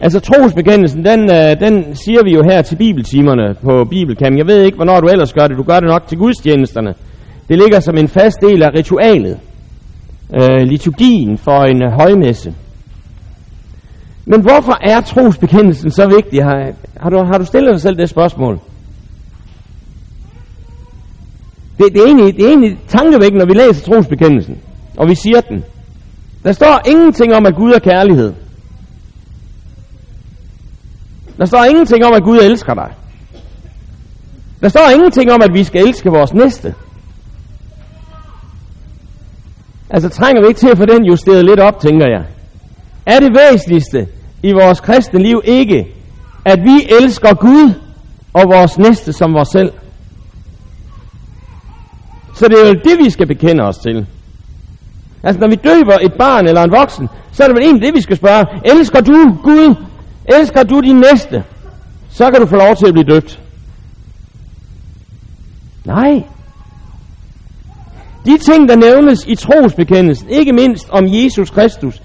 Altså 0.00 0.20
trosbekendelsen, 0.20 1.04
den, 1.04 1.20
øh, 1.30 1.60
den 1.60 1.94
siger 1.94 2.24
vi 2.24 2.32
jo 2.34 2.42
her 2.42 2.62
til 2.62 2.76
bibeltimerne 2.76 3.54
på 3.62 3.84
Bibelkamp. 3.84 4.38
Jeg 4.38 4.46
ved 4.46 4.62
ikke, 4.62 4.76
hvornår 4.76 5.00
du 5.00 5.08
ellers 5.08 5.32
gør 5.32 5.46
det. 5.46 5.56
Du 5.56 5.62
gør 5.62 5.80
det 5.80 5.88
nok 5.88 6.06
til 6.06 6.18
gudstjenesterne. 6.18 6.94
Det 7.48 7.58
ligger 7.58 7.80
som 7.80 7.96
en 7.96 8.08
fast 8.08 8.36
del 8.42 8.62
af 8.62 8.68
ritualet 8.78 9.38
øh, 10.34 10.60
liturgien 10.66 11.38
for 11.38 11.64
en 11.64 11.82
øh, 11.82 11.92
højmesse. 11.92 12.54
Men 14.24 14.40
hvorfor 14.40 14.78
er 14.82 15.00
trosbekendelsen 15.00 15.90
så 15.90 16.08
vigtig? 16.08 16.44
Har, 16.44 16.72
har, 16.96 17.10
du, 17.10 17.16
har 17.16 17.38
du 17.38 17.44
stillet 17.44 17.72
dig 17.72 17.80
selv 17.80 17.96
det 17.96 18.08
spørgsmål? 18.08 18.58
Det, 21.78 21.86
det, 21.94 22.02
er 22.02 22.06
egentlig, 22.06 22.36
det 22.36 22.44
er 22.44 22.48
egentlig 22.48 22.78
tankevækkende, 22.88 23.38
når 23.38 23.46
vi 23.46 23.58
læser 23.58 23.92
trosbekendelsen, 23.92 24.58
og 24.96 25.08
vi 25.08 25.14
siger 25.14 25.40
den. 25.40 25.64
Der 26.44 26.52
står 26.52 26.88
ingenting 26.90 27.34
om, 27.34 27.46
at 27.46 27.54
Gud 27.54 27.72
er 27.72 27.78
kærlighed. 27.78 28.32
Der 31.40 31.46
står 31.46 31.64
ingenting 31.64 32.04
om, 32.04 32.12
at 32.12 32.22
Gud 32.22 32.38
elsker 32.38 32.74
dig. 32.74 32.90
Der 34.60 34.68
står 34.68 34.90
ingenting 34.94 35.32
om, 35.32 35.42
at 35.42 35.50
vi 35.52 35.64
skal 35.64 35.86
elske 35.86 36.10
vores 36.10 36.34
næste. 36.34 36.74
Altså 39.90 40.08
trænger 40.08 40.42
vi 40.42 40.48
ikke 40.48 40.60
til 40.60 40.68
at 40.68 40.78
få 40.78 40.86
den 40.86 41.04
justeret 41.04 41.44
lidt 41.44 41.60
op, 41.60 41.80
tænker 41.80 42.06
jeg. 42.06 42.24
Er 43.06 43.20
det 43.20 43.36
væsentligste 43.38 44.08
i 44.42 44.52
vores 44.52 44.80
kristne 44.80 45.22
liv 45.22 45.40
ikke, 45.44 45.94
at 46.44 46.58
vi 46.64 46.88
elsker 47.00 47.34
Gud 47.34 47.72
og 48.32 48.42
vores 48.46 48.78
næste 48.78 49.12
som 49.12 49.34
vores 49.34 49.48
selv? 49.48 49.72
Så 52.34 52.48
det 52.48 52.56
er 52.62 52.68
jo 52.68 52.74
det, 52.74 53.04
vi 53.04 53.10
skal 53.10 53.26
bekende 53.26 53.64
os 53.64 53.78
til. 53.78 54.06
Altså, 55.22 55.40
når 55.40 55.48
vi 55.48 55.54
døber 55.54 55.98
et 56.02 56.12
barn 56.18 56.46
eller 56.46 56.62
en 56.62 56.72
voksen, 56.72 57.08
så 57.32 57.42
er 57.42 57.46
det 57.46 57.56
vel 57.56 57.64
egentlig 57.64 57.86
det, 57.86 57.94
vi 57.94 58.00
skal 58.00 58.16
spørge. 58.16 58.46
Elsker 58.64 59.00
du 59.00 59.36
Gud? 59.42 59.74
Elsker 60.26 60.62
du 60.62 60.80
din 60.80 60.96
næste? 60.96 61.44
Så 62.10 62.30
kan 62.30 62.40
du 62.40 62.46
få 62.46 62.56
lov 62.56 62.76
til 62.76 62.86
at 62.86 62.92
blive 62.92 63.14
døbt. 63.14 63.40
Nej. 65.84 66.22
De 68.24 68.38
ting, 68.38 68.68
der 68.68 68.76
nævnes 68.76 69.24
i 69.26 69.34
trosbekendelsen, 69.34 70.28
ikke 70.28 70.52
mindst 70.52 70.90
om 70.90 71.04
Jesus 71.06 71.50
Kristus, 71.50 72.02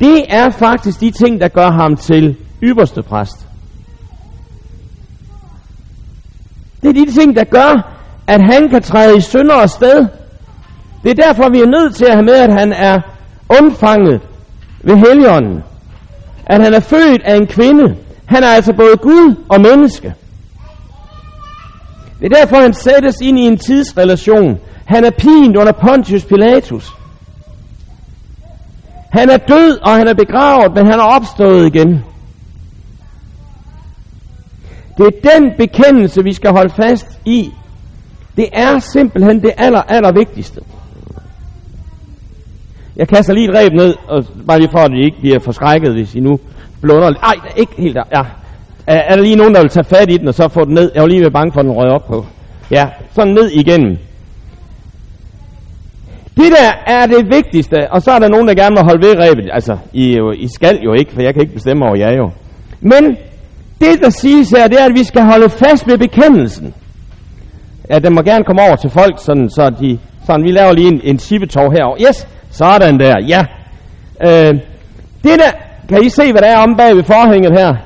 det 0.00 0.24
er 0.28 0.50
faktisk 0.50 1.00
de 1.00 1.10
ting, 1.10 1.40
der 1.40 1.48
gør 1.48 1.70
ham 1.70 1.96
til 1.96 2.36
ypperste 2.62 3.02
præst. 3.02 3.46
Det 6.82 6.88
er 6.88 7.04
de 7.04 7.12
ting, 7.12 7.36
der 7.36 7.44
gør, 7.44 7.96
at 8.26 8.44
han 8.44 8.68
kan 8.68 8.82
træde 8.82 9.16
i 9.16 9.20
synder 9.20 9.54
og 9.54 9.70
sted. 9.70 10.06
Det 11.02 11.10
er 11.10 11.22
derfor, 11.24 11.48
vi 11.48 11.60
er 11.60 11.66
nødt 11.66 11.94
til 11.94 12.04
at 12.04 12.12
have 12.12 12.24
med, 12.24 12.34
at 12.34 12.52
han 12.52 12.72
er 12.72 13.00
undfanget 13.60 14.20
ved 14.82 14.96
Helligånden. 14.96 15.62
At 16.46 16.62
han 16.62 16.74
er 16.74 16.80
født 16.80 17.22
af 17.22 17.36
en 17.36 17.46
kvinde. 17.46 17.96
Han 18.26 18.42
er 18.42 18.48
altså 18.48 18.72
både 18.72 18.96
Gud 18.96 19.34
og 19.48 19.60
menneske. 19.60 20.14
Det 22.20 22.32
er 22.32 22.36
derfor, 22.36 22.56
han 22.56 22.74
sættes 22.74 23.16
ind 23.22 23.38
i 23.38 23.42
en 23.42 23.58
tidsrelation. 23.58 24.60
Han 24.84 25.04
er 25.04 25.10
pint 25.10 25.56
under 25.56 25.72
Pontius 25.72 26.24
Pilatus. 26.24 26.92
Han 29.10 29.30
er 29.30 29.36
død, 29.36 29.78
og 29.82 29.90
han 29.90 30.08
er 30.08 30.14
begravet, 30.14 30.74
men 30.74 30.86
han 30.86 30.98
er 30.98 31.04
opstået 31.04 31.66
igen. 31.66 32.04
Det 34.98 35.06
er 35.06 35.30
den 35.30 35.52
bekendelse, 35.58 36.24
vi 36.24 36.32
skal 36.32 36.50
holde 36.50 36.70
fast 36.70 37.06
i. 37.24 37.50
Det 38.36 38.48
er 38.52 38.78
simpelthen 38.78 39.42
det 39.42 39.52
aller, 39.58 39.82
aller 39.82 40.12
vigtigste. 40.12 40.60
Jeg 42.96 43.08
kaster 43.08 43.34
lige 43.34 43.48
et 43.48 43.54
reb 43.54 43.72
ned, 43.72 43.94
og 44.08 44.24
bare 44.46 44.58
lige 44.58 44.70
for, 44.72 44.78
at 44.78 44.92
I 44.92 45.04
ikke 45.04 45.20
bliver 45.20 45.38
forskrækket, 45.38 45.92
hvis 45.92 46.14
I 46.14 46.20
nu 46.20 46.38
blunder. 46.80 47.08
Ej, 47.08 47.34
ikke 47.56 47.72
helt 47.78 47.94
der. 47.94 48.02
Ja. 48.16 48.22
Er, 48.86 48.96
er 48.96 49.14
der 49.16 49.22
lige 49.22 49.36
nogen, 49.36 49.54
der 49.54 49.60
vil 49.60 49.70
tage 49.70 49.84
fat 49.84 50.10
i 50.10 50.16
den, 50.16 50.28
og 50.28 50.34
så 50.34 50.48
få 50.48 50.64
den 50.64 50.74
ned? 50.74 50.90
Jeg 50.94 51.02
var 51.02 51.08
lige 51.08 51.24
ved 51.24 51.30
bange 51.30 51.52
for, 51.52 51.60
at 51.60 51.66
den 51.66 51.72
røg 51.72 51.90
op 51.90 52.06
på. 52.06 52.26
Ja, 52.70 52.88
sådan 53.12 53.34
ned 53.34 53.50
igennem. 53.50 53.98
Det 56.36 56.52
der 56.52 56.92
er 56.92 57.06
det 57.06 57.26
vigtigste, 57.34 57.90
og 57.90 58.02
så 58.02 58.10
er 58.10 58.18
der 58.18 58.28
nogen, 58.28 58.48
der 58.48 58.54
gerne 58.54 58.74
må 58.74 58.82
holde 58.82 59.06
ved 59.06 59.14
rebet. 59.18 59.50
Altså, 59.52 59.78
I, 59.92 60.16
jo, 60.16 60.32
I 60.32 60.48
skal 60.48 60.78
jo 60.84 60.92
ikke, 60.92 61.12
for 61.12 61.22
jeg 61.22 61.34
kan 61.34 61.42
ikke 61.42 61.54
bestemme 61.54 61.84
over 61.84 61.96
jer 61.96 62.12
jo. 62.16 62.30
Men 62.80 63.16
det, 63.80 64.00
der 64.02 64.10
siges 64.10 64.50
her, 64.50 64.68
det 64.68 64.80
er, 64.80 64.84
at 64.84 64.94
vi 64.94 65.04
skal 65.04 65.22
holde 65.22 65.50
fast 65.50 65.86
ved 65.86 65.98
bekendelsen. 65.98 66.74
Ja, 67.90 67.98
den 67.98 68.14
må 68.14 68.22
gerne 68.22 68.44
komme 68.44 68.62
over 68.62 68.76
til 68.76 68.90
folk, 68.90 69.14
sådan, 69.18 69.50
så 69.50 69.70
de, 69.80 69.98
sådan, 70.26 70.44
vi 70.44 70.50
laver 70.50 70.72
lige 70.72 70.88
en, 70.88 71.00
en 71.04 71.18
sippetov 71.18 71.72
herovre. 71.72 72.06
Yes, 72.08 72.28
sådan 72.50 73.00
der, 73.00 73.16
ja. 73.26 73.44
Øh, 74.22 74.54
det 75.24 75.38
der, 75.38 75.50
kan 75.88 76.04
I 76.04 76.08
se, 76.08 76.32
hvad 76.32 76.42
der 76.42 76.48
er 76.48 76.58
om 76.58 76.76
bag 76.76 76.96
ved 76.96 77.04
forhænget 77.04 77.58
her? 77.58 77.76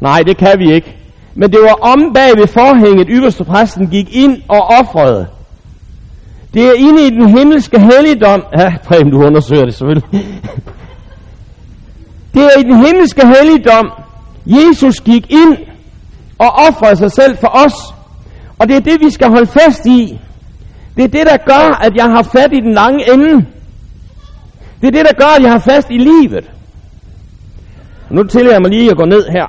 Nej, 0.00 0.22
det 0.22 0.36
kan 0.36 0.58
vi 0.58 0.72
ikke. 0.72 0.96
Men 1.34 1.52
det 1.52 1.58
var 1.62 1.92
om 1.92 2.12
bag 2.14 2.36
ved 2.36 2.46
forhænget, 2.46 3.06
yderste 3.10 3.44
præsten 3.44 3.86
gik 3.86 4.16
ind 4.16 4.42
og 4.48 4.70
offrede. 4.80 5.26
Det 6.54 6.66
er 6.66 6.72
inde 6.72 7.06
i 7.06 7.10
den 7.10 7.28
himmelske 7.28 7.80
helligdom. 7.80 8.42
Ja, 8.58 8.72
Preben, 8.84 9.10
du 9.10 9.22
undersøger 9.22 9.64
det 9.64 9.74
selvfølgelig. 9.74 10.08
Det 12.34 12.42
er 12.42 12.58
i 12.58 12.62
den 12.62 12.86
himmelske 12.86 13.26
helligdom, 13.26 13.90
Jesus 14.46 15.00
gik 15.00 15.30
ind 15.30 15.56
og 16.38 16.48
offrede 16.68 16.96
sig 16.96 17.12
selv 17.12 17.38
for 17.38 17.48
os. 17.66 17.74
Og 18.58 18.68
det 18.68 18.76
er 18.76 18.80
det, 18.80 19.00
vi 19.00 19.10
skal 19.10 19.28
holde 19.28 19.46
fast 19.46 19.86
i. 19.86 20.20
Det 20.96 21.04
er 21.04 21.08
det, 21.08 21.26
der 21.26 21.36
gør, 21.36 21.78
at 21.82 21.96
jeg 21.96 22.04
har 22.04 22.22
fat 22.22 22.52
i 22.52 22.60
den 22.60 22.74
lange 22.74 23.12
ende. 23.12 23.46
Det 24.80 24.86
er 24.86 24.90
det, 24.90 25.06
der 25.06 25.14
gør, 25.14 25.36
at 25.36 25.42
jeg 25.42 25.52
har 25.52 25.58
fast 25.58 25.90
i 25.90 25.98
livet. 25.98 26.50
Og 28.08 28.14
nu 28.14 28.24
tillader 28.24 28.52
jeg 28.52 28.62
mig 28.62 28.70
lige 28.70 28.90
at 28.90 28.96
gå 28.96 29.04
ned 29.04 29.24
her. 29.28 29.46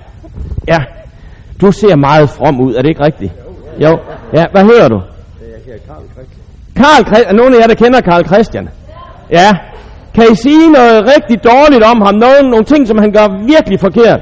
Ja, 0.67 0.77
du 1.61 1.71
ser 1.71 1.95
meget 1.95 2.29
from 2.29 2.61
ud, 2.61 2.75
er 2.75 2.81
det 2.81 2.89
ikke 2.89 3.03
rigtigt? 3.05 3.31
Jo. 3.79 3.99
Ja, 4.33 4.45
hvad 4.51 4.63
hedder 4.63 4.87
du? 4.89 5.01
Jeg 5.41 5.59
hedder 5.65 5.79
Karl 5.87 6.03
Christian. 6.13 6.41
Karl 6.75 7.05
Christian. 7.05 7.35
Nogle 7.35 7.55
af 7.55 7.61
jer, 7.61 7.67
der 7.67 7.75
kender 7.75 8.01
Karl 8.01 8.25
Christian? 8.25 8.69
Ja. 9.31 9.57
Kan 10.13 10.23
I 10.31 10.35
sige 10.35 10.71
noget 10.71 11.13
rigtig 11.15 11.43
dårligt 11.43 11.83
om 11.83 12.01
ham? 12.01 12.15
Nogle, 12.15 12.49
nogle 12.49 12.65
ting, 12.65 12.87
som 12.87 12.97
han 12.97 13.11
gør 13.11 13.45
virkelig 13.45 13.79
forkert? 13.79 14.19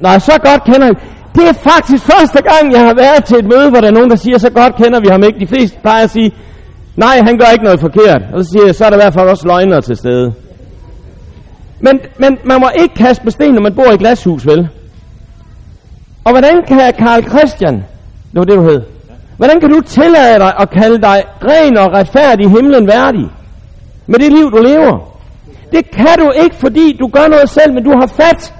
Nej, 0.00 0.18
så 0.18 0.32
godt 0.44 0.64
kender 0.64 0.86
jeg. 0.86 0.94
Det 1.34 1.48
er 1.48 1.52
faktisk 1.52 2.04
første 2.04 2.42
gang, 2.42 2.72
jeg 2.72 2.80
har 2.86 2.94
været 2.94 3.24
til 3.24 3.36
et 3.36 3.44
møde, 3.44 3.70
hvor 3.70 3.80
der 3.80 3.88
er 3.88 3.92
nogen, 3.92 4.10
der 4.10 4.16
siger, 4.16 4.38
så 4.38 4.50
godt 4.50 4.76
kender 4.76 5.00
vi 5.00 5.08
ham 5.08 5.22
ikke. 5.22 5.40
De 5.40 5.46
fleste 5.46 5.78
plejer 5.82 6.04
at 6.04 6.10
sige, 6.10 6.32
nej, 6.96 7.16
han 7.26 7.38
gør 7.38 7.52
ikke 7.52 7.64
noget 7.64 7.80
forkert. 7.80 8.22
Og 8.32 8.44
så 8.44 8.50
siger 8.50 8.66
jeg, 8.66 8.74
så 8.74 8.84
er 8.84 8.90
der 8.90 8.96
i 8.96 9.02
hvert 9.02 9.14
fald 9.14 9.28
også 9.28 9.46
løgner 9.46 9.80
til 9.80 9.96
stede. 9.96 10.32
Men, 11.80 12.00
men 12.18 12.38
man 12.44 12.60
må 12.60 12.68
ikke 12.80 12.94
kaste 12.94 13.24
med 13.24 13.32
sten, 13.32 13.54
når 13.54 13.62
man 13.62 13.74
bor 13.74 13.92
i 13.92 13.96
glashus, 13.96 14.46
vel? 14.46 14.68
Og 16.24 16.30
hvordan 16.32 16.62
kan 16.68 16.92
Karl 16.98 17.22
Christian, 17.22 17.74
det 18.32 18.34
var 18.34 18.44
det 18.44 18.56
du 18.56 18.62
hed, 18.62 18.82
hvordan 19.36 19.60
kan 19.60 19.70
du 19.70 19.80
tillade 19.80 20.38
dig 20.38 20.52
at 20.60 20.70
kalde 20.70 21.02
dig 21.02 21.24
ren 21.42 21.76
og 21.76 21.92
retfærdig 21.92 22.50
himlen 22.50 22.86
værdig? 22.86 23.26
Med 24.06 24.18
det 24.18 24.32
liv, 24.32 24.50
du 24.50 24.62
lever. 24.62 25.18
Det 25.72 25.90
kan 25.90 26.18
du 26.18 26.30
ikke, 26.42 26.56
fordi 26.56 26.96
du 27.00 27.06
gør 27.06 27.28
noget 27.28 27.48
selv, 27.48 27.74
men 27.74 27.84
du 27.84 27.90
har 27.90 28.06
fat. 28.06 28.54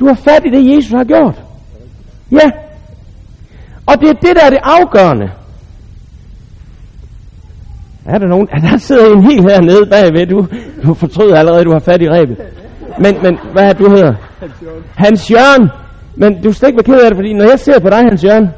Du 0.00 0.06
har 0.06 0.14
fat 0.14 0.42
i 0.46 0.50
det, 0.50 0.76
Jesus 0.76 0.92
har 0.92 1.04
gjort. 1.04 1.42
Ja. 2.32 2.50
Og 3.86 4.00
det 4.00 4.08
er 4.08 4.12
det, 4.12 4.36
der 4.36 4.44
er 4.44 4.50
det 4.50 4.58
afgørende. 4.62 5.30
Er 8.06 8.18
der 8.18 8.26
nogen? 8.26 8.48
Ja, 8.54 8.68
der 8.70 8.78
sidder 8.78 9.12
en 9.12 9.22
helt 9.22 9.42
hernede 9.42 9.86
bagved. 9.86 10.26
Du, 10.26 10.46
du 10.82 10.94
fortryder 10.94 11.36
allerede, 11.36 11.64
du 11.64 11.72
har 11.72 11.78
fat 11.78 12.02
i 12.02 12.10
rebet. 12.10 12.36
Men, 12.98 13.22
men 13.22 13.38
hvad 13.52 13.62
er 13.62 13.72
du 13.72 13.90
hedder? 13.90 14.14
Hans 14.94 15.30
Jørgen. 15.30 15.70
Men 16.14 16.42
du 16.42 16.52
skal 16.52 16.68
ikke 16.68 16.76
være 16.76 16.96
ked 16.96 17.04
af 17.04 17.10
det, 17.10 17.16
fordi 17.16 17.32
når 17.32 17.44
jeg 17.44 17.60
ser 17.60 17.78
på 17.78 17.90
dig, 17.90 17.98
Hans 17.98 18.24
Jørgen, 18.24 18.48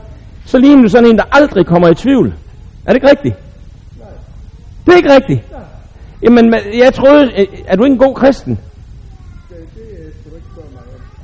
så 0.44 0.58
ligner 0.58 0.82
du 0.82 0.88
sådan 0.88 1.10
en, 1.10 1.16
der 1.16 1.24
aldrig 1.32 1.66
kommer 1.66 1.88
i 1.88 1.94
tvivl. 1.94 2.34
Er 2.86 2.92
det 2.92 2.94
ikke 2.94 3.10
rigtigt? 3.10 3.34
Det 4.86 4.92
er 4.92 4.96
ikke 4.96 5.14
rigtigt. 5.14 5.40
Jamen, 6.22 6.50
men 6.50 6.60
jeg 6.78 6.94
troede, 6.94 7.46
er 7.66 7.76
du 7.76 7.84
ikke 7.84 7.92
en 7.92 7.98
god 7.98 8.14
kristen? 8.14 8.58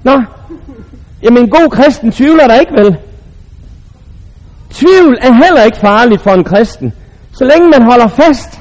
Nå, 0.02 0.22
jamen 1.22 1.42
en 1.42 1.50
god 1.50 1.70
kristen 1.70 2.12
tvivler 2.12 2.46
der 2.46 2.60
ikke 2.60 2.72
vel? 2.72 2.96
Tvivl 4.70 5.18
er 5.22 5.32
heller 5.32 5.62
ikke 5.62 5.78
farligt 5.78 6.22
for 6.22 6.30
en 6.30 6.44
kristen, 6.44 6.92
så 7.32 7.44
længe 7.44 7.68
man 7.68 7.82
holder 7.82 8.08
fast. 8.08 8.60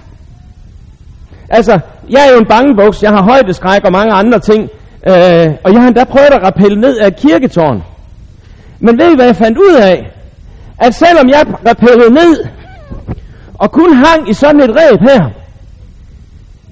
Altså, 1.49 1.79
jeg 2.09 2.27
er 2.27 2.31
jo 2.33 2.39
en 2.39 2.45
bangebuks, 2.45 3.03
jeg 3.03 3.11
har 3.11 3.21
højdeskræk 3.21 3.83
og 3.85 3.91
mange 3.91 4.13
andre 4.13 4.39
ting, 4.39 4.69
øh, 5.07 5.47
og 5.63 5.73
jeg 5.73 5.81
har 5.81 5.87
endda 5.87 6.03
prøvet 6.03 6.33
at 6.33 6.43
rappelle 6.43 6.81
ned 6.81 6.97
af 6.97 7.07
et 7.07 7.15
kirketårn. 7.15 7.83
Men 8.79 8.99
ved 8.99 9.11
I, 9.11 9.15
hvad 9.15 9.25
jeg 9.25 9.35
fandt 9.35 9.57
ud 9.57 9.75
af? 9.75 10.11
At 10.79 10.95
selvom 10.95 11.29
jeg 11.29 11.45
rappellede 11.67 12.13
ned, 12.13 12.45
og 13.53 13.71
kun 13.71 13.93
hang 13.93 14.29
i 14.29 14.33
sådan 14.33 14.61
et 14.61 14.69
ræb 14.69 14.99
her, 15.01 15.29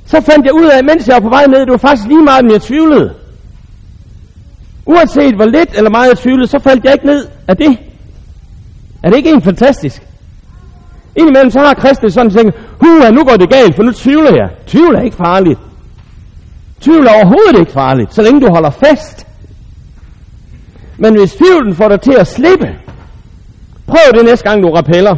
så 0.05 0.21
fandt 0.21 0.45
jeg 0.45 0.53
ud 0.53 0.65
af, 0.65 0.83
mens 0.83 1.07
jeg 1.07 1.13
var 1.13 1.19
på 1.21 1.29
vej 1.29 1.45
ned, 1.45 1.59
det 1.59 1.71
var 1.71 1.77
faktisk 1.77 2.07
lige 2.07 2.23
meget, 2.23 2.43
om 2.43 2.51
jeg 2.51 2.61
tvivlede. 2.61 3.13
Uanset 4.87 5.35
hvor 5.35 5.45
lidt 5.45 5.69
eller 5.77 5.89
meget 5.89 6.09
jeg 6.09 6.17
tvivlede, 6.17 6.47
så 6.47 6.59
faldt 6.59 6.85
jeg 6.85 6.93
ikke 6.93 7.05
ned 7.05 7.27
af 7.47 7.57
det. 7.57 7.77
Er 9.03 9.09
det 9.09 9.17
ikke 9.17 9.29
en 9.29 9.41
fantastisk? 9.41 10.01
Indimellem 11.15 11.51
så 11.51 11.59
har 11.59 11.73
kristne 11.73 12.11
sådan 12.11 12.31
tænkt, 12.31 12.55
huha, 12.81 13.09
nu 13.09 13.23
går 13.23 13.35
det 13.35 13.49
galt, 13.49 13.75
for 13.75 13.83
nu 13.83 13.91
tvivler 13.91 14.35
jeg. 14.35 14.49
Tvivl 14.67 14.95
er 14.95 15.01
ikke 15.01 15.17
farligt. 15.17 15.59
Tvivl 16.81 17.07
er 17.07 17.13
overhovedet 17.13 17.59
ikke 17.59 17.71
farligt, 17.71 18.13
så 18.13 18.21
længe 18.21 18.41
du 18.41 18.49
holder 18.49 18.69
fast. 18.69 19.27
Men 20.97 21.19
hvis 21.19 21.35
tvivlen 21.35 21.75
får 21.75 21.87
dig 21.87 22.01
til 22.01 22.13
at 22.19 22.27
slippe, 22.27 22.75
prøv 23.87 24.13
det 24.13 24.25
næste 24.25 24.49
gang 24.49 24.63
du 24.63 24.69
rappeller. 24.69 25.15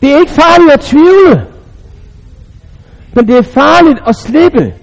Det 0.00 0.12
er 0.12 0.18
ikke 0.18 0.32
farligt 0.32 0.72
at 0.72 0.80
tvivle, 0.80 1.46
men 3.14 3.28
det 3.28 3.38
er 3.38 3.42
farligt 3.42 3.98
at 4.06 4.16
slippe 4.16 4.74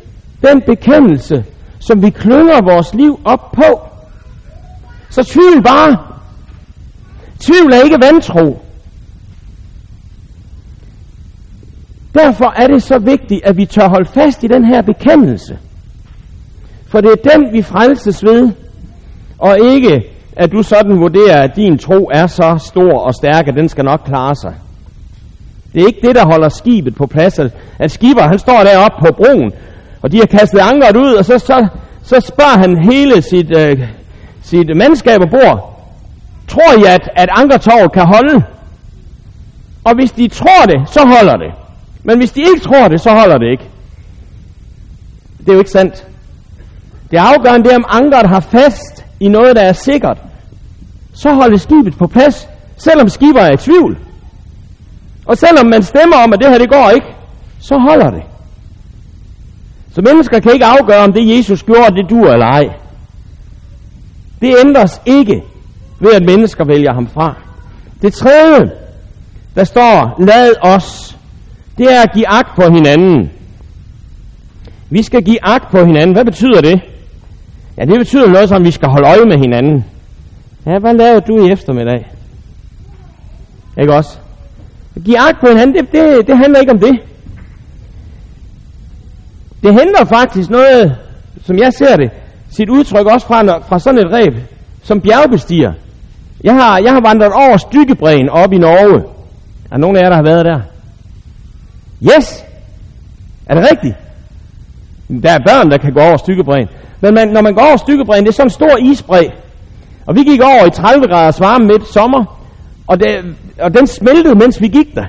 den 0.47 0.61
bekendelse, 0.61 1.43
som 1.79 2.01
vi 2.01 2.09
klynger 2.09 2.61
vores 2.61 2.93
liv 2.93 3.19
op 3.25 3.51
på. 3.51 3.81
Så 5.09 5.23
tvivl 5.23 5.63
bare. 5.63 5.97
Tvivl 7.39 7.73
er 7.73 7.81
ikke 7.81 7.97
vantro. 8.01 8.59
Derfor 12.13 12.53
er 12.55 12.67
det 12.67 12.83
så 12.83 12.99
vigtigt, 12.99 13.45
at 13.45 13.57
vi 13.57 13.65
tør 13.65 13.87
holde 13.87 14.09
fast 14.09 14.43
i 14.43 14.47
den 14.47 14.65
her 14.65 14.81
bekendelse. 14.81 15.57
For 16.87 17.01
det 17.01 17.11
er 17.11 17.29
den, 17.29 17.53
vi 17.53 17.61
frelses 17.61 18.23
ved, 18.23 18.51
og 19.37 19.59
ikke, 19.59 20.03
at 20.35 20.51
du 20.51 20.63
sådan 20.63 20.99
vurderer, 20.99 21.41
at 21.41 21.55
din 21.55 21.77
tro 21.77 22.09
er 22.13 22.27
så 22.27 22.57
stor 22.59 22.99
og 22.99 23.13
stærk, 23.13 23.47
at 23.47 23.55
den 23.55 23.69
skal 23.69 23.85
nok 23.85 24.01
klare 24.05 24.35
sig. 24.35 24.53
Det 25.73 25.81
er 25.81 25.87
ikke 25.87 26.07
det, 26.07 26.15
der 26.15 26.25
holder 26.25 26.49
skibet 26.49 26.95
på 26.95 27.05
plads. 27.05 27.39
At 27.79 27.91
skibet, 27.91 28.23
han 28.23 28.39
står 28.39 28.63
deroppe 28.63 28.97
på 29.07 29.13
broen, 29.13 29.53
og 30.03 30.11
de 30.11 30.17
har 30.17 30.25
kastet 30.25 30.59
ankeret 30.59 30.95
ud, 30.95 31.13
og 31.13 31.25
så, 31.25 31.39
så, 31.39 31.67
så 32.03 32.19
spørger 32.19 32.57
han 32.57 32.91
hele 32.91 33.21
sit, 33.21 33.57
øh, 33.57 33.87
sit 34.43 34.77
mandskab 34.77 35.21
og 35.21 35.29
bord, 35.29 35.79
tror 36.47 36.79
I, 36.79 36.83
at, 36.87 37.09
at 37.15 37.29
ankertorvet 37.37 37.91
kan 37.91 38.05
holde? 38.05 38.43
Og 39.83 39.95
hvis 39.95 40.11
de 40.11 40.27
tror 40.27 40.65
det, 40.65 40.89
så 40.89 41.05
holder 41.05 41.37
det. 41.37 41.51
Men 42.03 42.17
hvis 42.17 42.31
de 42.31 42.39
ikke 42.39 42.59
tror 42.63 42.87
det, 42.87 43.01
så 43.01 43.09
holder 43.09 43.37
det 43.37 43.51
ikke. 43.51 43.63
Det 45.39 45.49
er 45.49 45.53
jo 45.53 45.59
ikke 45.59 45.71
sandt. 45.71 46.07
Det 47.11 47.17
afgørende 47.17 47.71
er, 47.71 47.75
om 47.75 47.85
ankeret 47.89 48.27
har 48.27 48.39
fast 48.39 49.05
i 49.19 49.27
noget, 49.27 49.55
der 49.55 49.61
er 49.61 49.73
sikkert. 49.73 50.17
Så 51.13 51.33
holder 51.33 51.57
skibet 51.57 51.97
på 51.97 52.07
plads, 52.07 52.47
selvom 52.77 53.09
skibet 53.09 53.41
er 53.41 53.51
i 53.51 53.57
tvivl. 53.57 53.97
Og 55.25 55.37
selvom 55.37 55.65
man 55.65 55.83
stemmer 55.83 56.17
om, 56.17 56.33
at 56.33 56.39
det 56.39 56.49
her 56.49 56.57
det 56.57 56.69
går 56.69 56.89
ikke, 56.89 57.07
så 57.59 57.77
holder 57.77 58.09
det. 58.09 58.23
Så 59.93 60.01
mennesker 60.01 60.39
kan 60.39 60.53
ikke 60.53 60.65
afgøre, 60.65 60.97
om 60.97 61.13
det 61.13 61.37
Jesus 61.37 61.63
gjorde, 61.63 61.95
det 61.95 62.09
dur 62.09 62.31
eller 62.31 62.45
ej. 62.45 62.69
Det 64.41 64.55
ændres 64.65 65.01
ikke 65.05 65.43
ved, 65.99 66.13
at 66.13 66.23
mennesker 66.25 66.65
vælger 66.65 66.93
ham 66.93 67.07
fra. 67.07 67.35
Det 68.01 68.13
tredje, 68.13 68.71
der 69.55 69.63
står, 69.63 70.15
lad 70.19 70.51
os, 70.61 71.17
det 71.77 71.93
er 71.93 72.01
at 72.01 72.13
give 72.13 72.27
agt 72.27 72.55
på 72.55 72.73
hinanden. 72.73 73.31
Vi 74.89 75.03
skal 75.03 75.23
give 75.23 75.45
agt 75.45 75.71
på 75.71 75.85
hinanden. 75.85 76.15
Hvad 76.15 76.25
betyder 76.25 76.61
det? 76.61 76.81
Ja, 77.77 77.85
det 77.85 77.99
betyder 77.99 78.29
noget 78.29 78.49
som, 78.49 78.61
at 78.61 78.65
vi 78.65 78.71
skal 78.71 78.89
holde 78.89 79.07
øje 79.07 79.25
med 79.25 79.37
hinanden. 79.37 79.85
Ja, 80.65 80.79
hvad 80.79 80.93
lavede 80.93 81.21
du 81.21 81.45
i 81.45 81.51
eftermiddag? 81.51 82.11
Ikke 83.79 83.93
også? 83.93 84.17
At 84.95 85.03
give 85.03 85.19
agt 85.19 85.39
på 85.39 85.47
hinanden, 85.47 85.75
det, 85.75 85.91
det, 85.91 86.27
det 86.27 86.37
handler 86.37 86.59
ikke 86.59 86.71
om 86.71 86.79
det. 86.79 86.99
Det 89.63 89.73
henter 89.73 90.05
faktisk 90.05 90.49
noget, 90.49 90.95
som 91.45 91.57
jeg 91.57 91.73
ser 91.73 91.95
det, 91.95 92.11
sit 92.51 92.69
udtryk 92.69 93.05
også 93.05 93.27
fra, 93.27 93.57
fra 93.57 93.79
sådan 93.79 93.99
et 93.99 94.13
reb, 94.13 94.33
som 94.83 95.01
bjergbestiger. 95.01 95.73
Jeg 96.43 96.53
har, 96.53 96.79
jeg 96.79 96.93
har 96.93 97.01
vandret 97.01 97.31
over 97.31 97.57
Stykkebreen 97.57 98.29
op 98.29 98.53
i 98.53 98.57
Norge. 98.57 99.03
Er 99.71 99.77
nogen 99.77 99.97
af 99.97 100.01
jer, 100.01 100.09
der 100.09 100.15
har 100.15 100.23
været 100.23 100.45
der? 100.45 100.59
Yes! 102.03 102.43
Er 103.45 103.55
det 103.55 103.71
rigtigt? 103.71 103.95
Der 105.23 105.31
er 105.31 105.39
børn, 105.47 105.71
der 105.71 105.77
kan 105.77 105.93
gå 105.93 105.99
over 105.99 106.17
Stykkebreen. 106.17 106.67
Men 107.01 107.13
man, 107.13 107.27
når 107.27 107.41
man 107.41 107.53
går 107.53 107.61
over 107.61 107.77
Stykkebreen, 107.77 108.23
det 108.23 108.29
er 108.29 108.33
sådan 108.33 108.47
en 108.47 108.49
stor 108.49 108.77
isbræ. 108.77 109.27
Og 110.05 110.15
vi 110.15 110.23
gik 110.23 110.41
over 110.41 110.65
i 110.65 110.69
30 110.69 111.07
graders 111.07 111.39
varme 111.39 111.65
midt 111.65 111.87
sommer, 111.87 112.39
og, 112.87 112.99
det, 112.99 113.35
og 113.59 113.73
den 113.77 113.87
smeltede, 113.87 114.35
mens 114.35 114.61
vi 114.61 114.67
gik 114.67 114.95
der. 114.95 115.05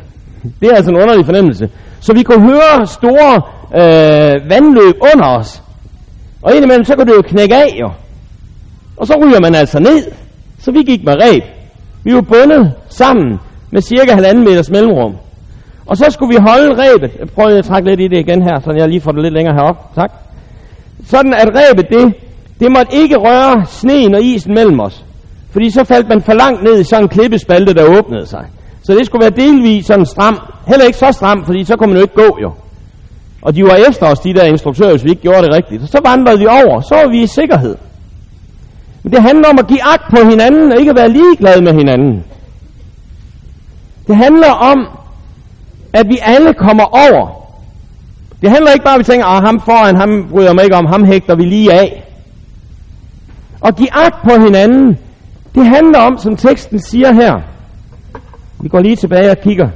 Det 0.60 0.70
er 0.70 0.76
altså 0.76 0.90
en 0.90 0.96
underlig 0.96 1.26
fornemmelse. 1.26 1.68
Så 2.00 2.12
vi 2.12 2.22
kunne 2.22 2.42
høre 2.42 2.86
store 2.86 3.42
øh, 3.74 4.50
vandløb 4.50 4.94
under 5.14 5.26
os. 5.38 5.62
Og 6.42 6.54
indimellem, 6.54 6.84
så 6.84 6.96
kunne 6.96 7.06
det 7.06 7.16
jo 7.16 7.22
knække 7.22 7.54
af 7.54 7.76
jo. 7.80 7.90
Og 8.96 9.06
så 9.06 9.14
ryger 9.24 9.40
man 9.40 9.54
altså 9.54 9.78
ned. 9.78 10.12
Så 10.58 10.72
vi 10.72 10.82
gik 10.82 11.04
med 11.04 11.14
ræb. 11.22 11.42
Vi 12.04 12.14
var 12.14 12.20
bundet 12.20 12.72
sammen 12.88 13.40
med 13.70 13.82
cirka 13.82 14.14
halvanden 14.14 14.44
meters 14.44 14.70
mellemrum. 14.70 15.16
Og 15.86 15.96
så 15.96 16.04
skulle 16.10 16.36
vi 16.36 16.42
holde 16.48 16.82
ræbet. 16.82 17.10
Jeg 17.18 17.28
prøver 17.28 17.58
at 17.58 17.64
trække 17.64 17.88
lidt 17.88 18.00
i 18.00 18.08
det 18.08 18.18
igen 18.18 18.42
her, 18.42 18.60
så 18.60 18.72
jeg 18.76 18.88
lige 18.88 19.00
får 19.00 19.12
det 19.12 19.22
lidt 19.22 19.34
længere 19.34 19.54
herop. 19.54 19.94
Tak. 19.94 20.12
Sådan 21.06 21.34
at 21.34 21.48
ræbet, 21.48 21.88
det, 21.90 22.14
det 22.60 22.72
måtte 22.72 22.96
ikke 22.96 23.16
røre 23.16 23.66
sneen 23.66 24.14
og 24.14 24.22
isen 24.22 24.54
mellem 24.54 24.80
os. 24.80 25.04
Fordi 25.50 25.70
så 25.70 25.84
faldt 25.84 26.08
man 26.08 26.22
for 26.22 26.32
langt 26.32 26.62
ned 26.62 26.80
i 26.80 26.84
sådan 26.84 27.04
en 27.04 27.08
klippespalte, 27.08 27.74
der 27.74 27.98
åbnede 27.98 28.26
sig. 28.26 28.44
Så 28.82 28.92
det 28.92 29.06
skulle 29.06 29.22
være 29.22 29.46
delvis 29.46 29.86
sådan 29.86 30.06
stram. 30.06 30.38
Heller 30.66 30.86
ikke 30.86 30.98
så 30.98 31.12
stram, 31.12 31.44
fordi 31.44 31.64
så 31.64 31.76
kunne 31.76 31.88
man 31.88 31.96
jo 31.96 32.02
ikke 32.02 32.14
gå 32.14 32.38
jo. 32.42 32.52
Og 33.44 33.54
de 33.54 33.64
var 33.64 33.76
efter 33.88 34.06
os, 34.06 34.18
de 34.18 34.34
der 34.34 34.44
instruktører, 34.44 34.90
hvis 34.90 35.04
vi 35.04 35.10
ikke 35.10 35.22
gjorde 35.22 35.42
det 35.42 35.54
rigtigt. 35.54 35.90
Så 35.90 36.00
vandrede 36.04 36.38
vi 36.38 36.46
over, 36.46 36.80
så 36.80 36.94
var 36.94 37.08
vi 37.08 37.22
i 37.22 37.26
sikkerhed. 37.26 37.76
Men 39.02 39.12
det 39.12 39.22
handler 39.22 39.48
om 39.48 39.58
at 39.58 39.66
give 39.66 39.84
agt 39.92 40.10
på 40.10 40.28
hinanden, 40.30 40.72
og 40.72 40.78
ikke 40.78 40.90
at 40.90 40.96
være 40.96 41.08
ligeglad 41.08 41.60
med 41.60 41.72
hinanden. 41.72 42.24
Det 44.06 44.16
handler 44.16 44.50
om, 44.50 44.86
at 45.92 46.08
vi 46.08 46.18
alle 46.22 46.54
kommer 46.54 46.84
over. 46.84 47.44
Det 48.42 48.50
handler 48.50 48.72
ikke 48.72 48.84
bare, 48.84 48.94
at 48.94 48.98
vi 48.98 49.04
tænker, 49.04 49.26
at 49.26 49.46
ham 49.46 49.60
foran, 49.60 49.96
ham 49.96 50.28
bryder 50.30 50.52
mig 50.52 50.64
ikke 50.64 50.76
om, 50.76 50.86
ham 50.86 51.04
hægter 51.04 51.34
vi 51.34 51.44
lige 51.44 51.72
af. 51.72 52.04
Og 53.60 53.76
give 53.76 53.94
agt 53.94 54.22
på 54.22 54.40
hinanden, 54.44 54.98
det 55.54 55.66
handler 55.66 55.98
om, 55.98 56.18
som 56.18 56.36
teksten 56.36 56.80
siger 56.80 57.12
her. 57.12 57.40
Vi 58.60 58.68
går 58.68 58.80
lige 58.80 58.96
tilbage 58.96 59.30
og 59.30 59.40
kigger. 59.40 59.68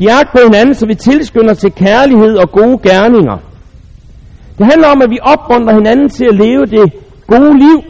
Giv 0.00 0.10
på 0.32 0.38
hinanden, 0.44 0.74
så 0.74 0.86
vi 0.86 0.94
tilskynder 0.94 1.54
til 1.54 1.72
kærlighed 1.72 2.36
og 2.36 2.50
gode 2.50 2.78
gerninger. 2.78 3.38
Det 4.58 4.66
handler 4.66 4.88
om, 4.88 5.02
at 5.02 5.10
vi 5.10 5.18
opmuntrer 5.22 5.74
hinanden 5.74 6.08
til 6.08 6.24
at 6.24 6.34
leve 6.34 6.66
det 6.66 6.92
gode 7.26 7.58
liv. 7.58 7.84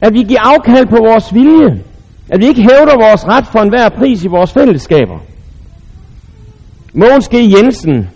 At 0.00 0.14
vi 0.14 0.22
giver 0.22 0.40
afkald 0.40 0.86
på 0.86 0.96
vores 0.96 1.34
vilje. 1.34 1.80
At 2.28 2.40
vi 2.40 2.46
ikke 2.46 2.62
hævder 2.62 3.06
vores 3.06 3.26
ret 3.26 3.46
for 3.46 3.58
enhver 3.58 3.88
pris 3.88 4.24
i 4.24 4.28
vores 4.28 4.52
fællesskaber. 4.52 5.18
Mogens 6.94 7.28
G. 7.28 7.34
Jensen, 7.34 8.08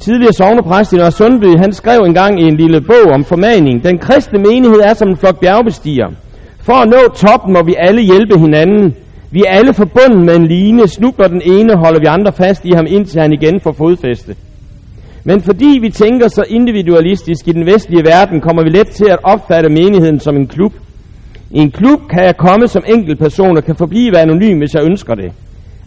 tidligere 0.00 0.32
sovnepræst 0.32 0.92
i 0.92 0.96
Nørre 0.96 1.10
Sundby, 1.10 1.58
han 1.58 1.72
skrev 1.72 2.00
engang 2.00 2.40
i 2.40 2.44
en 2.44 2.56
lille 2.56 2.80
bog 2.80 3.12
om 3.14 3.24
formaning, 3.24 3.84
den 3.84 3.98
kristne 3.98 4.38
menighed 4.38 4.80
er 4.80 4.94
som 4.94 5.08
en 5.08 5.16
flok 5.16 5.40
bjergbestiger. 5.40 6.08
For 6.60 6.72
at 6.72 6.88
nå 6.88 7.14
toppen 7.16 7.52
må 7.52 7.62
vi 7.62 7.74
alle 7.78 8.02
hjælpe 8.02 8.38
hinanden. 8.38 8.94
Vi 9.30 9.42
er 9.46 9.50
alle 9.50 9.74
forbundet 9.74 10.24
med 10.24 10.36
en 10.36 10.46
line. 10.46 10.88
Snubler 10.88 11.28
den 11.28 11.42
ene, 11.44 11.76
holder 11.76 12.00
vi 12.00 12.06
andre 12.06 12.32
fast 12.32 12.64
i 12.64 12.72
ham, 12.74 12.86
indtil 12.88 13.20
han 13.20 13.32
igen 13.32 13.60
får 13.60 13.72
fodfæste. 13.72 14.36
Men 15.24 15.42
fordi 15.42 15.78
vi 15.80 15.90
tænker 15.90 16.28
så 16.28 16.44
individualistisk 16.48 17.48
i 17.48 17.52
den 17.52 17.66
vestlige 17.66 18.04
verden, 18.04 18.40
kommer 18.40 18.62
vi 18.62 18.68
let 18.68 18.86
til 18.86 19.04
at 19.04 19.18
opfatte 19.22 19.68
menigheden 19.68 20.20
som 20.20 20.36
en 20.36 20.46
klub. 20.46 20.72
I 21.50 21.58
en 21.58 21.70
klub 21.70 22.00
kan 22.10 22.24
jeg 22.24 22.36
komme 22.36 22.68
som 22.68 22.82
person 23.18 23.56
og 23.56 23.64
kan 23.64 23.76
forblive 23.76 24.18
anonym, 24.18 24.58
hvis 24.58 24.74
jeg 24.74 24.82
ønsker 24.84 25.14
det. 25.14 25.32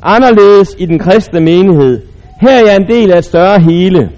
Anderledes 0.04 0.76
i 0.80 0.86
den 0.86 1.00
kristne 1.00 1.40
menighed. 1.40 2.02
Her 2.42 2.50
er 2.50 2.66
jeg 2.66 2.76
en 2.76 2.88
del 2.88 3.12
af 3.12 3.18
et 3.18 3.26
større 3.26 3.60
hele. 3.60 4.10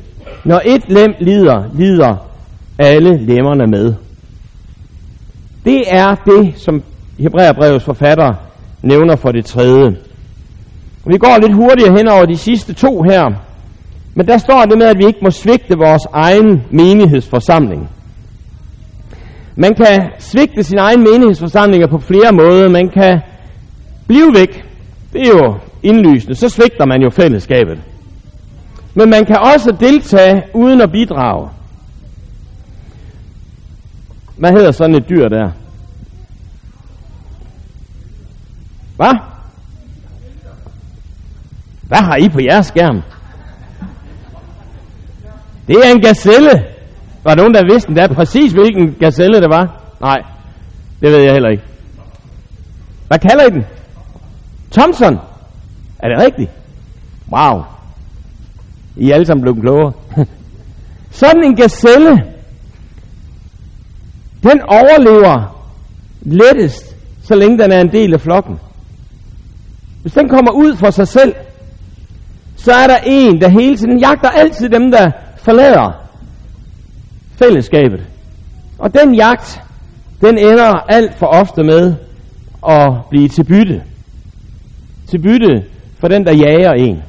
Når 0.46 0.62
et 0.66 0.90
lem 0.90 1.14
lider, 1.20 1.64
lider 1.74 2.16
alle 2.80 3.18
lemmerne 3.18 3.68
med. 3.68 3.94
Det 5.66 5.84
er 5.88 6.16
det, 6.16 6.54
som 6.56 6.84
Hebræerbrevets 7.20 7.86
forfatter 7.86 8.34
nævner 8.84 9.16
for 9.16 9.32
det 9.32 9.46
tredje. 9.46 9.96
Vi 11.06 11.18
går 11.18 11.38
lidt 11.42 11.56
hurtigere 11.56 11.98
hen 11.98 12.08
over 12.08 12.26
de 12.26 12.38
sidste 12.38 12.74
to 12.74 13.02
her. 13.02 13.32
Men 14.16 14.28
der 14.28 14.38
står 14.38 14.66
det 14.66 14.78
med, 14.78 14.88
at 14.88 14.98
vi 14.98 15.06
ikke 15.06 15.20
må 15.22 15.30
svigte 15.32 15.78
vores 15.78 16.02
egen 16.14 16.64
menighedsforsamling. 16.72 17.90
Man 19.56 19.76
kan 19.76 20.10
svigte 20.20 20.64
sin 20.64 20.78
egen 20.78 21.00
menighedsforsamlinger 21.00 21.88
på 21.88 21.98
flere 21.98 22.32
måder. 22.32 22.70
Man 22.70 22.90
kan 22.90 23.20
blive 24.08 24.32
væk. 24.36 24.66
Det 25.14 25.22
er 25.22 25.28
jo 25.28 25.56
indlysende. 25.84 26.36
Så 26.36 26.50
svigter 26.50 26.86
man 26.86 27.02
jo 27.02 27.10
fællesskabet. 27.10 27.78
Men 28.94 29.10
man 29.10 29.26
kan 29.26 29.38
også 29.38 29.76
deltage 29.80 30.44
uden 30.54 30.82
at 30.82 30.92
bidrage. 30.92 31.50
Hvad 34.38 34.52
hedder 34.52 34.72
sådan 34.72 34.96
et 34.96 35.10
dyr 35.10 35.28
der? 35.28 35.50
Hvad? 38.96 39.14
Hvad 41.82 41.98
har 41.98 42.16
I 42.16 42.30
på 42.30 42.40
jeres 42.42 42.66
skærm? 42.66 43.02
Det 45.68 45.76
er 45.76 45.92
en 45.96 46.02
gazelle. 46.02 46.66
Var 47.24 47.36
der 47.36 47.42
nogen, 47.42 47.54
der 47.54 47.74
vidste 47.74 47.96
der 47.96 48.08
præcis, 48.08 48.52
hvilken 48.52 48.96
gazelle 49.00 49.42
det 49.42 49.50
var? 49.50 49.82
Nej, 50.02 50.24
det 51.02 51.12
ved 51.12 51.20
jeg 51.20 51.34
heller 51.34 51.50
ikke. 51.50 51.64
Hvad 53.08 53.20
kalder 53.20 53.46
I 53.46 53.50
den? 53.50 53.66
Thompson. 54.72 55.20
Er 56.00 56.08
det 56.08 56.26
rigtigt? 56.26 56.50
Wow. 57.32 57.64
I 58.96 59.10
er 59.10 59.14
alle 59.14 59.26
sammen 59.26 59.42
blevet 59.42 59.62
klogere. 59.62 59.94
Sådan 61.12 61.44
en 61.44 61.56
gazelle, 61.56 62.24
den 64.44 64.62
overlever 64.62 65.66
lettest, 66.22 66.96
så 67.24 67.36
længe 67.36 67.64
den 67.64 67.72
er 67.72 67.82
en 67.82 67.92
del 67.92 68.14
af 68.14 68.22
flokken. 68.22 68.60
Hvis 70.04 70.14
den 70.14 70.30
kommer 70.30 70.52
ud 70.52 70.76
for 70.76 70.90
sig 70.90 71.08
selv, 71.08 71.34
så 72.56 72.72
er 72.72 72.88
der 72.88 72.98
en, 73.06 73.42
der 73.42 73.50
hele 73.50 73.78
tiden 73.78 74.00
jagter 74.00 74.30
altid 74.30 74.70
dem, 74.70 74.92
der 74.92 75.12
forlader 75.38 75.92
fællesskabet. 77.36 78.02
Og 78.80 78.94
den 78.94 79.16
jagt, 79.16 79.62
den 80.22 80.38
ender 80.38 80.86
alt 80.88 81.14
for 81.16 81.26
ofte 81.26 81.64
med 81.64 81.96
at 82.70 82.94
blive 83.10 83.28
til 83.28 83.44
bytte. 83.44 83.84
Til 85.10 85.20
bytte 85.22 85.64
for 86.00 86.08
den, 86.08 86.26
der 86.26 86.34
jager 86.34 86.72
en. 86.72 87.04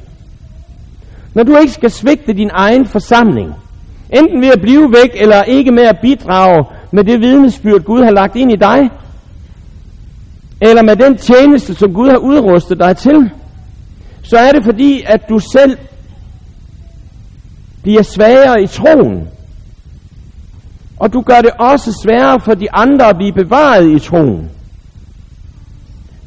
Når 1.33 1.43
du 1.43 1.57
ikke 1.57 1.73
skal 1.73 1.91
svigte 1.91 2.33
din 2.33 2.49
egen 2.53 2.85
forsamling, 2.85 3.53
enten 4.13 4.41
ved 4.41 4.49
at 4.49 4.61
blive 4.61 4.93
væk, 4.93 5.21
eller 5.21 5.43
ikke 5.43 5.71
med 5.71 5.83
at 5.83 5.99
bidrage 6.01 6.65
med 6.91 7.03
det 7.03 7.21
vidnesbyrd, 7.21 7.81
Gud 7.81 8.03
har 8.03 8.11
lagt 8.11 8.35
ind 8.35 8.51
i 8.51 8.55
dig, 8.55 8.89
eller 10.61 10.83
med 10.83 10.95
den 10.95 11.17
tjeneste, 11.17 11.75
som 11.75 11.93
Gud 11.93 12.09
har 12.09 12.17
udrustet 12.17 12.79
dig 12.79 12.97
til, 12.97 13.31
så 14.23 14.37
er 14.37 14.51
det 14.51 14.63
fordi, 14.63 15.03
at 15.07 15.29
du 15.29 15.39
selv 15.39 15.77
bliver 17.83 18.01
svagere 18.01 18.63
i 18.63 18.67
troen. 18.67 19.27
Og 20.99 21.13
du 21.13 21.21
gør 21.21 21.41
det 21.41 21.51
også 21.59 21.99
sværere 22.03 22.39
for 22.39 22.53
de 22.53 22.73
andre 22.73 23.09
at 23.09 23.17
blive 23.17 23.33
bevaret 23.33 23.95
i 23.95 23.99
troen. 23.99 24.49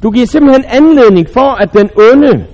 Du 0.03 0.11
giver 0.11 0.25
simpelthen 0.27 0.65
anledning 0.67 1.27
for, 1.33 1.61
at 1.61 1.73
den 1.73 1.89
onde 2.11 2.45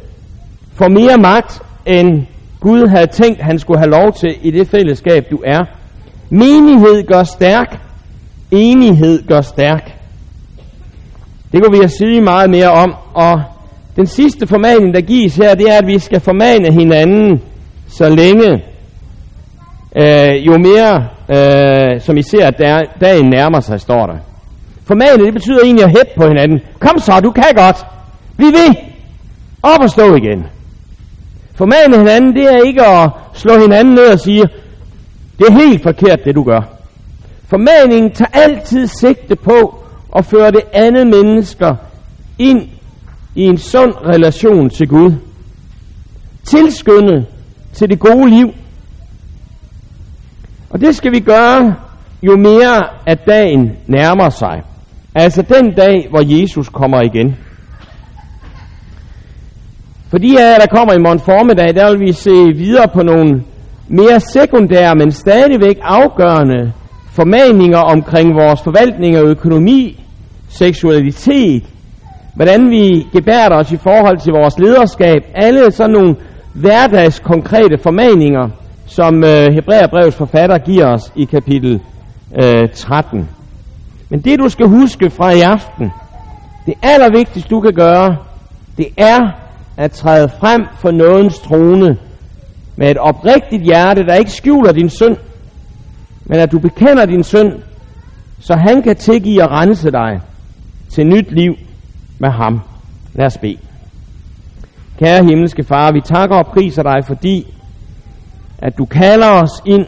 får 0.73 0.87
mere 0.87 1.17
magt, 1.17 1.61
end 1.85 2.25
Gud 2.59 2.87
havde 2.87 3.07
tænkt, 3.07 3.41
han 3.41 3.59
skulle 3.59 3.79
have 3.79 3.91
lov 3.91 4.13
til 4.13 4.35
i 4.41 4.51
det 4.51 4.67
fællesskab, 4.67 5.25
du 5.31 5.41
er. 5.45 5.65
Menighed 6.29 7.07
gør 7.07 7.23
stærk. 7.23 7.79
Enighed 8.51 9.27
gør 9.27 9.41
stærk. 9.41 9.94
Det 11.55 11.63
kunne 11.63 11.71
vi 11.71 11.77
have 11.77 11.89
sige 11.89 12.21
meget 12.21 12.49
mere 12.49 12.71
om. 12.71 12.95
Og 13.13 13.41
den 13.95 14.05
sidste 14.07 14.47
formaning, 14.47 14.93
der 14.93 15.01
gives 15.01 15.35
her, 15.35 15.55
det 15.55 15.69
er, 15.69 15.77
at 15.77 15.87
vi 15.87 15.99
skal 15.99 16.19
formane 16.19 16.71
hinanden 16.71 17.41
så 17.87 18.09
længe, 18.09 18.63
øh, 19.97 20.47
jo 20.47 20.57
mere, 20.57 21.07
øh, 21.29 22.01
som 22.01 22.17
I 22.17 22.21
ser, 22.21 22.47
at 22.47 22.57
der, 22.57 22.83
dagen 23.01 23.29
nærmer 23.29 23.59
sig, 23.59 23.81
står 23.81 24.05
der. 24.05 24.17
Formane, 24.85 25.25
det 25.25 25.33
betyder 25.33 25.59
egentlig 25.63 25.85
at 25.85 25.89
hæppe 25.89 26.11
på 26.17 26.27
hinanden. 26.27 26.59
Kom 26.79 26.99
så, 26.99 27.19
du 27.19 27.31
kan 27.31 27.53
godt. 27.55 27.85
Vi 28.37 28.45
vil. 28.45 28.77
Op 29.63 29.81
og 29.81 29.89
stå 29.89 30.15
igen. 30.15 30.45
Formane 31.55 31.97
hinanden, 31.97 32.35
det 32.35 32.43
er 32.43 32.57
ikke 32.65 32.85
at 32.85 33.09
slå 33.33 33.59
hinanden 33.59 33.93
ned 33.93 34.07
og 34.13 34.19
sige, 34.19 34.43
det 35.39 35.47
er 35.49 35.53
helt 35.53 35.83
forkert, 35.83 36.25
det 36.25 36.35
du 36.35 36.43
gør. 36.43 36.61
Formaningen 37.47 38.11
tager 38.11 38.29
altid 38.33 38.87
sigte 38.87 39.35
på 39.35 39.84
og 40.15 40.25
føre 40.25 40.51
det 40.51 40.61
andet 40.73 41.07
mennesker 41.07 41.75
ind 42.39 42.61
i 43.35 43.41
en 43.41 43.57
sund 43.57 43.93
relation 44.05 44.69
til 44.69 44.87
Gud. 44.87 45.11
Tilskynde 46.43 47.25
til 47.73 47.89
det 47.89 47.99
gode 47.99 48.29
liv. 48.29 48.47
Og 50.69 50.81
det 50.81 50.95
skal 50.95 51.11
vi 51.11 51.19
gøre, 51.19 51.75
jo 52.23 52.37
mere 52.37 52.83
at 53.05 53.25
dagen 53.27 53.71
nærmer 53.87 54.29
sig. 54.29 54.61
Altså 55.15 55.41
den 55.41 55.73
dag, 55.73 56.07
hvor 56.09 56.41
Jesus 56.41 56.69
kommer 56.69 57.01
igen. 57.01 57.35
Fordi 60.09 60.35
af 60.35 60.59
der 60.59 60.77
kommer 60.77 60.93
i 60.93 60.99
morgen 60.99 61.19
formiddag, 61.19 61.75
der 61.75 61.91
vil 61.91 61.99
vi 61.99 62.11
se 62.11 62.53
videre 62.55 62.87
på 62.87 63.03
nogle 63.03 63.43
mere 63.87 64.19
sekundære, 64.19 64.95
men 64.95 65.11
stadigvæk 65.11 65.77
afgørende 65.81 66.73
formaninger 67.11 67.79
omkring 67.79 68.35
vores 68.35 68.61
forvaltning 68.61 69.15
af 69.15 69.21
økonomi, 69.21 70.04
seksualitet, 70.57 71.63
hvordan 72.35 72.69
vi 72.69 73.07
gebærder 73.13 73.55
os 73.55 73.71
i 73.71 73.77
forhold 73.77 74.19
til 74.19 74.33
vores 74.33 74.59
lederskab, 74.59 75.21
alle 75.33 75.71
sådan 75.71 75.91
nogle 75.91 76.15
hverdags 76.53 77.19
konkrete 77.19 77.77
formaninger, 77.77 78.49
som 78.85 79.23
øh, 79.23 79.53
Hebræerbrevets 79.53 80.15
forfatter 80.15 80.57
giver 80.57 80.93
os 80.93 81.11
i 81.15 81.25
kapitel 81.25 81.81
øh, 82.43 82.69
13. 82.73 83.29
Men 84.09 84.21
det 84.21 84.39
du 84.39 84.49
skal 84.49 84.67
huske 84.67 85.09
fra 85.09 85.31
i 85.31 85.41
aften, 85.41 85.91
det 86.65 86.73
allervigtigste 86.81 87.49
du 87.49 87.61
kan 87.61 87.73
gøre, 87.73 88.17
det 88.77 88.87
er 88.97 89.19
at 89.77 89.91
træde 89.91 90.29
frem 90.39 90.65
for 90.79 90.91
nådens 90.91 91.39
trone 91.39 91.97
med 92.75 92.91
et 92.91 92.97
oprigtigt 92.97 93.63
hjerte, 93.63 94.05
der 94.05 94.13
ikke 94.13 94.31
skjuler 94.31 94.71
din 94.71 94.89
synd, 94.89 95.17
men 96.25 96.39
at 96.39 96.51
du 96.51 96.59
bekender 96.59 97.05
din 97.05 97.23
synd, 97.23 97.53
så 98.39 98.55
han 98.55 98.81
kan 98.81 98.95
tilgive 98.95 99.43
og 99.43 99.51
rense 99.51 99.91
dig 99.91 100.21
til 100.89 101.07
nyt 101.07 101.31
liv 101.31 101.55
med 102.19 102.29
ham. 102.29 102.61
Lad 103.13 103.25
os 103.25 103.37
bede. 103.37 103.57
Kære 104.99 105.25
himmelske 105.25 105.63
far, 105.63 105.91
vi 105.91 106.01
takker 106.01 106.35
og 106.35 106.47
priser 106.47 106.83
dig, 106.83 107.05
fordi 107.07 107.47
at 108.57 108.77
du 108.77 108.85
kalder 108.85 109.29
os 109.29 109.61
ind 109.65 109.85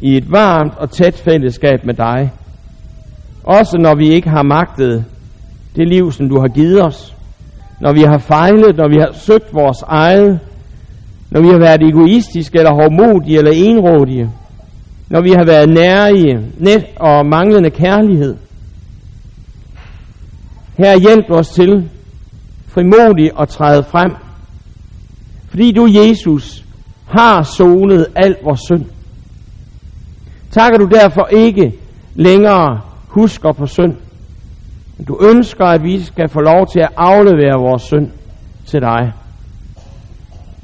i 0.00 0.16
et 0.16 0.32
varmt 0.32 0.72
og 0.78 0.90
tæt 0.90 1.14
fællesskab 1.14 1.84
med 1.84 1.94
dig. 1.94 2.32
Også 3.44 3.78
når 3.78 3.94
vi 3.94 4.08
ikke 4.08 4.28
har 4.28 4.42
magtet 4.42 5.04
det 5.76 5.88
liv, 5.88 6.12
som 6.12 6.28
du 6.28 6.40
har 6.40 6.48
givet 6.48 6.84
os. 6.84 7.16
Når 7.80 7.92
vi 7.92 8.00
har 8.00 8.18
fejlet, 8.18 8.76
når 8.76 8.88
vi 8.88 8.96
har 8.96 9.12
søgt 9.12 9.54
vores 9.54 9.82
eget. 9.86 10.40
Når 11.30 11.40
vi 11.40 11.48
har 11.48 11.58
været 11.58 11.82
egoistiske 11.82 12.58
eller 12.58 12.74
hårdmodige 12.74 13.38
eller 13.38 13.52
enrådige. 13.54 14.30
Når 15.08 15.22
vi 15.22 15.30
har 15.30 15.44
været 15.44 15.68
nærige 15.68 16.40
net 16.58 16.84
og 16.96 17.26
manglende 17.26 17.70
kærlighed. 17.70 18.36
Her 20.78 20.98
hjælp 20.98 21.30
os 21.30 21.48
til 21.48 21.90
frimodigt 22.66 23.32
at 23.40 23.48
træde 23.48 23.82
frem. 23.82 24.10
Fordi 25.48 25.72
du, 25.72 25.88
Jesus, 25.90 26.64
har 27.06 27.42
sonet 27.42 28.06
al 28.16 28.36
vores 28.44 28.60
synd. 28.60 28.84
Takker 30.50 30.78
du 30.78 30.84
derfor 30.84 31.26
ikke 31.26 31.72
længere 32.14 32.80
husker 33.08 33.52
på 33.52 33.66
synd. 33.66 33.96
Du 35.08 35.18
ønsker, 35.30 35.64
at 35.64 35.82
vi 35.82 36.02
skal 36.02 36.28
få 36.28 36.40
lov 36.40 36.66
til 36.72 36.80
at 36.80 36.92
aflevere 36.96 37.60
vores 37.60 37.82
synd 37.82 38.10
til 38.66 38.80
dig. 38.80 39.12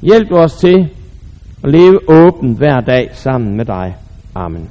Hjælp 0.01 0.31
os 0.31 0.53
til 0.53 0.89
at 1.63 1.71
leve 1.71 1.99
åbent 2.09 2.57
hver 2.57 2.81
dag 2.81 3.09
sammen 3.13 3.57
med 3.57 3.65
dig. 3.65 3.95
Amen. 4.35 4.69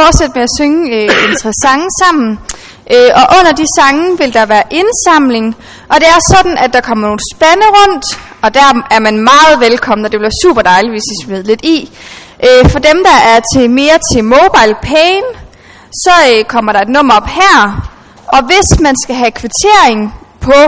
Fortsætte 0.00 0.32
med 0.34 0.42
at 0.48 0.54
synge 0.58 0.80
øh, 0.96 1.08
en 1.26 1.34
sange 1.64 1.88
sammen. 2.02 2.30
Øh, 2.94 3.10
og 3.20 3.24
under 3.38 3.52
de 3.60 3.66
sange 3.78 4.18
vil 4.20 4.34
der 4.38 4.46
være 4.54 4.66
indsamling. 4.80 5.46
Og 5.92 5.96
det 6.00 6.08
er 6.14 6.20
sådan, 6.34 6.56
at 6.64 6.70
der 6.72 6.80
kommer 6.88 7.04
nogle 7.08 7.22
spande 7.34 7.66
rundt. 7.78 8.04
Og 8.44 8.54
der 8.54 8.66
er 8.96 9.00
man 9.00 9.16
meget 9.32 9.56
velkommen, 9.66 10.04
og 10.04 10.10
det 10.12 10.20
bliver 10.20 10.38
super 10.44 10.62
dejligt, 10.62 10.92
hvis 10.92 11.08
I 11.12 11.16
smider 11.24 11.42
lidt 11.42 11.64
i. 11.76 11.78
Øh, 12.46 12.70
for 12.72 12.78
dem, 12.78 12.98
der 13.08 13.18
er 13.32 13.38
til 13.52 13.70
mere 13.70 13.98
til 14.12 14.24
mobile 14.24 14.76
pain, 14.82 15.24
så 16.04 16.14
øh, 16.30 16.44
kommer 16.44 16.72
der 16.72 16.80
et 16.80 16.88
nummer 16.96 17.14
op 17.14 17.28
her. 17.40 17.56
Og 18.26 18.40
hvis 18.50 18.80
man 18.80 18.94
skal 19.02 19.16
have 19.16 19.30
kvittering 19.30 20.14
på 20.40 20.58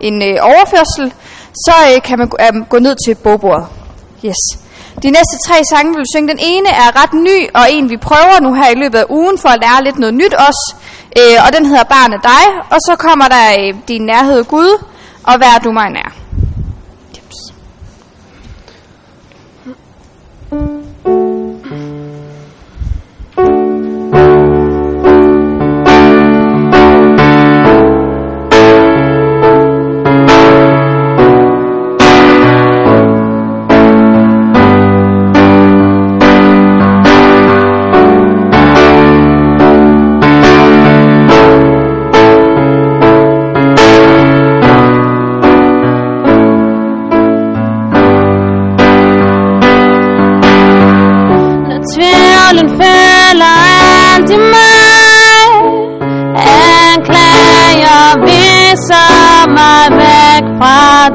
en 0.00 0.22
øh, 0.22 0.36
overførsel, 0.50 1.12
så 1.54 1.74
øh, 1.88 2.02
kan 2.02 2.18
man 2.18 2.28
gå, 2.28 2.36
øh, 2.40 2.68
gå 2.68 2.78
ned 2.78 2.94
til 3.04 3.14
bogbordet. 3.14 3.66
Yes. 4.24 4.67
De 5.02 5.10
næste 5.10 5.36
tre 5.46 5.56
sange, 5.70 5.92
vi 5.92 5.96
vil 5.96 6.12
synge, 6.14 6.28
den 6.28 6.40
ene 6.52 6.68
er 6.68 7.02
ret 7.02 7.14
ny, 7.14 7.38
og 7.54 7.64
en 7.70 7.90
vi 7.90 7.96
prøver 7.96 8.40
nu 8.40 8.54
her 8.54 8.68
i 8.70 8.78
løbet 8.82 8.98
af 8.98 9.04
ugen, 9.08 9.38
for 9.38 9.48
at 9.48 9.60
lære 9.60 9.84
lidt 9.84 9.98
noget 9.98 10.14
nyt 10.14 10.34
også. 10.34 10.66
Øh, 11.18 11.38
og 11.46 11.56
den 11.56 11.66
hedder 11.66 11.84
Barnet 11.84 12.14
af 12.14 12.22
dig, 12.22 12.44
og 12.70 12.78
så 12.86 12.96
kommer 12.98 13.26
der 13.28 13.44
øh, 13.58 13.74
Din 13.88 14.02
nærhed 14.02 14.44
Gud, 14.44 14.84
og 15.22 15.34
Vær 15.40 15.58
du 15.64 15.72
mig 15.72 15.90
nær. 15.90 16.17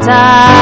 Fra 0.06 0.53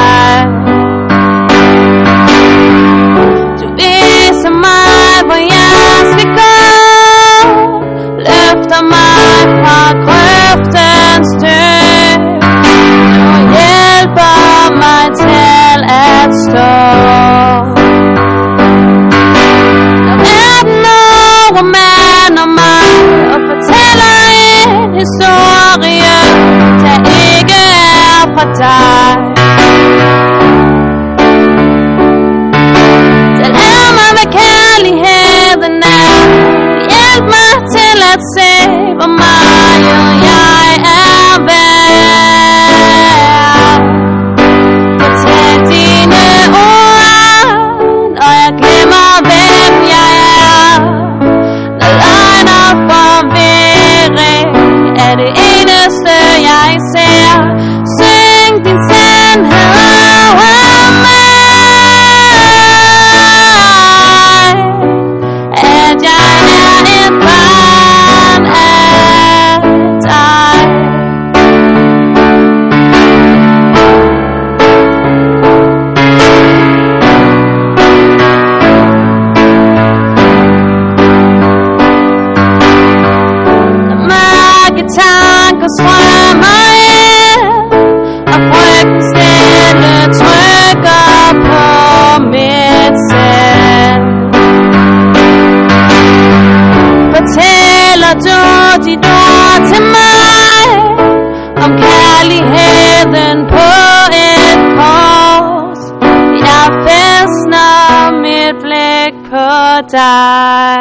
på 109.92 109.96
dig 109.96 110.71